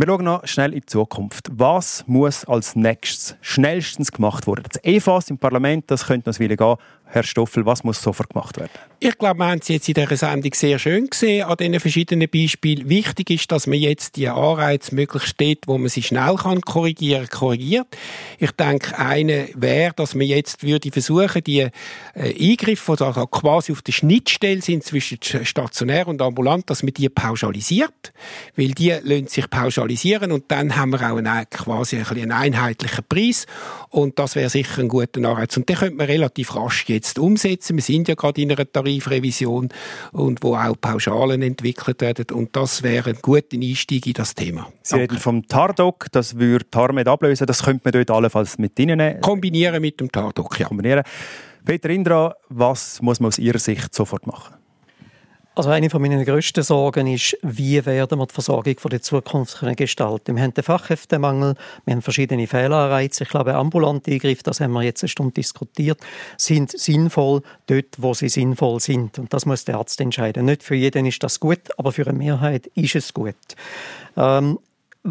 [0.00, 1.48] Wir schauen noch schnell in die Zukunft.
[1.50, 4.62] Was muss als nächstes schnellstens gemacht werden?
[4.70, 6.76] Das EFAS im Parlament, das könnte noch Weile gehen.
[7.10, 8.70] Herr Stoffel, was muss sofort gemacht werden?
[9.00, 12.28] Ich glaube, wir haben es jetzt in dieser Sendung sehr schön gesehen an diesen verschiedenen
[12.28, 12.88] Beispielen.
[12.88, 17.26] Wichtig ist, dass man jetzt die Anreize möglichst dort, wo man sie schnell kann korrigieren,
[17.28, 17.86] korrigiert.
[18.38, 21.70] Ich denke, eine wäre, dass man jetzt würde versuchen, die äh,
[22.14, 27.08] Eingriffe, die also quasi auf der Schnittstelle sind zwischen stationär und ambulant, dass man die
[27.08, 28.12] pauschalisiert,
[28.56, 33.46] weil die lassen sich pauschalisieren und dann haben wir auch einen, quasi einen einheitlichen Preis
[33.90, 35.56] und das wäre sicher ein guter Anreiz.
[35.56, 37.76] Und den könnte man relativ rasch jetzt umsetzen.
[37.76, 39.68] Wir sind ja gerade in einer Tarifrevision
[40.12, 44.70] und wo auch Pauschalen entwickelt werden und das wäre ein guter Einstieg in das Thema.
[44.82, 47.46] Sie reden vom TARDOC, das würde TARMED ablösen.
[47.46, 49.20] Das könnte man dort allenfalls mit reinnehmen.
[49.20, 50.68] Kombinieren mit dem TARDOC, ja.
[50.68, 51.02] Kombinieren.
[51.64, 54.57] Peter Indra, was muss man aus Ihrer Sicht sofort machen?
[55.58, 59.58] Also eine von meinen grössten Sorgen ist, wie werden wir die Versorgung von der Zukunft
[59.58, 60.36] können gestalten.
[60.36, 63.24] Wir haben den Fachkräftemangel, wir haben verschiedene Fehlanreize.
[63.24, 65.98] Ich glaube, ambulante Eingriffe, das haben wir jetzt eine Stunde diskutiert,
[66.36, 69.18] sind sinnvoll dort, wo sie sinnvoll sind.
[69.18, 70.44] Und das muss der Arzt entscheiden.
[70.44, 73.34] Nicht für jeden ist das gut, aber für eine Mehrheit ist es gut.
[74.16, 74.60] Ähm,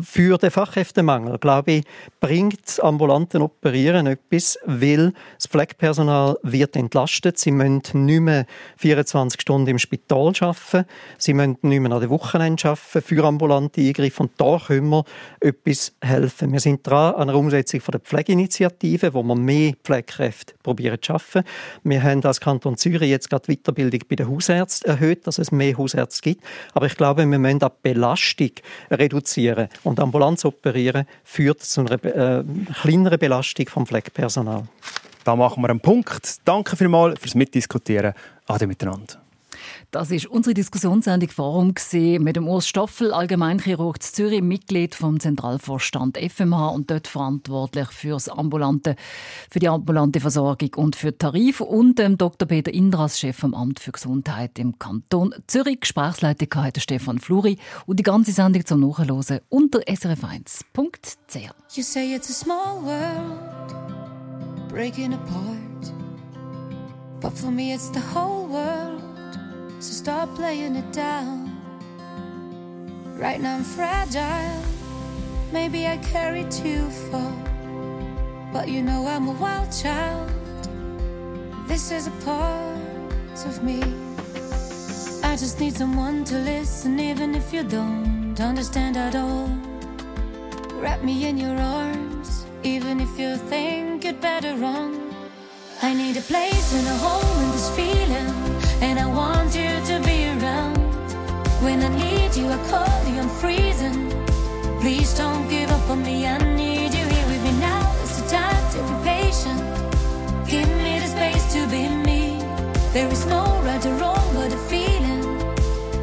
[0.01, 1.83] für den Fachkräftemangel, glaube ich,
[2.19, 7.37] bringt das ambulanten Operieren etwas, weil das Pflegepersonal wird entlastet.
[7.37, 8.45] Sie müssen nicht mehr
[8.77, 10.85] 24 Stunden im Spital arbeiten.
[11.17, 14.23] Sie müssen nicht mehr an den Wochenenden arbeiten für ambulante Eingriffe.
[14.23, 15.05] Und da können wir
[15.39, 16.51] etwas helfen.
[16.51, 21.43] Wir sind dran an einer Umsetzung der Pflegeinitiative, wo wir mehr Pflegekräfte probieren zu schaffen.
[21.83, 25.51] Wir haben als Kanton Zürich jetzt gerade die Weiterbildung bei den Hausärzten erhöht, dass es
[25.51, 26.43] mehr Hausärzte gibt.
[26.73, 28.51] Aber ich glaube, wir müssen auch die Belastung
[28.91, 29.69] reduzieren.
[29.87, 32.43] Und Ambulanz operieren führt zu einer äh,
[32.81, 34.63] kleineren Belastung vom Pflegepersonal.
[35.23, 36.39] Da machen wir einen Punkt.
[36.43, 38.13] Danke vielmals fürs Mitdiskutieren.
[38.47, 39.26] Ade miteinander.
[39.91, 46.17] Das ist unsere Diskussionssendung Forum mit dem Urs Stoffel, Allgemeinchirurg zu Zürich, Mitglied vom Zentralvorstand
[46.17, 48.97] FMH und dort verantwortlich fürs ambulante,
[49.49, 52.49] für die ambulante Versorgung und für Tarif und dem Dr.
[52.49, 55.79] Peter Indras, Chef vom Amt für Gesundheit im Kanton Zürich.
[55.79, 61.77] Gesprächsleitung hatte Stefan Fluri und die ganze Sendung zum Nachhören unter srf1.ch.
[61.77, 63.73] You say it's a small world,
[64.67, 65.93] breaking apart.
[67.21, 69.06] But for me, it's the whole world.
[69.79, 71.55] So stop playing it down.
[73.17, 74.63] Right now, I'm fragile.
[75.51, 77.33] Maybe I carry too far.
[78.51, 80.31] But you know, I'm a wild child.
[81.67, 83.81] This is a part of me.
[85.23, 89.49] I just need someone to listen, even if you don't understand at all.
[90.81, 95.13] Wrap me in your arms, even if you think you'd better wrong.
[95.83, 98.33] I need a place and a home in this feeling,
[98.81, 99.66] and I want you
[99.99, 100.77] be around.
[101.63, 104.09] When I need you, I call you, I'm freezing.
[104.81, 107.81] Please don't give up on me, I need you here with me now.
[108.03, 109.61] It's the time to be patient.
[110.47, 112.39] Give me the space to be me.
[112.93, 115.23] There is no right or wrong, but a feeling.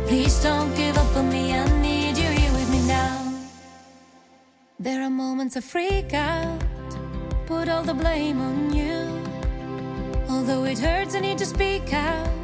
[0.07, 3.32] Please don't give up on me, I need you here with me now.
[4.78, 6.62] There are moments I freak out,
[7.47, 9.22] put all the blame on you.
[10.28, 12.43] Although it hurts, I need to speak out.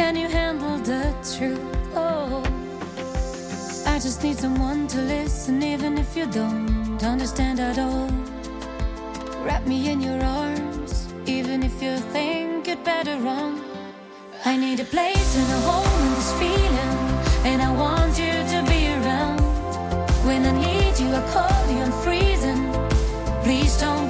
[0.00, 1.60] Can you handle the truth?
[1.94, 2.42] Oh,
[3.86, 8.08] I just need someone to listen, even if you don't understand at all.
[9.44, 13.60] Wrap me in your arms, even if you think you'd better wrong.
[14.46, 16.98] I need a place and a home in this feeling,
[17.50, 19.40] and I want you to be around.
[20.24, 22.62] When I need you, I call you, I'm freezing.
[23.44, 24.09] Please don't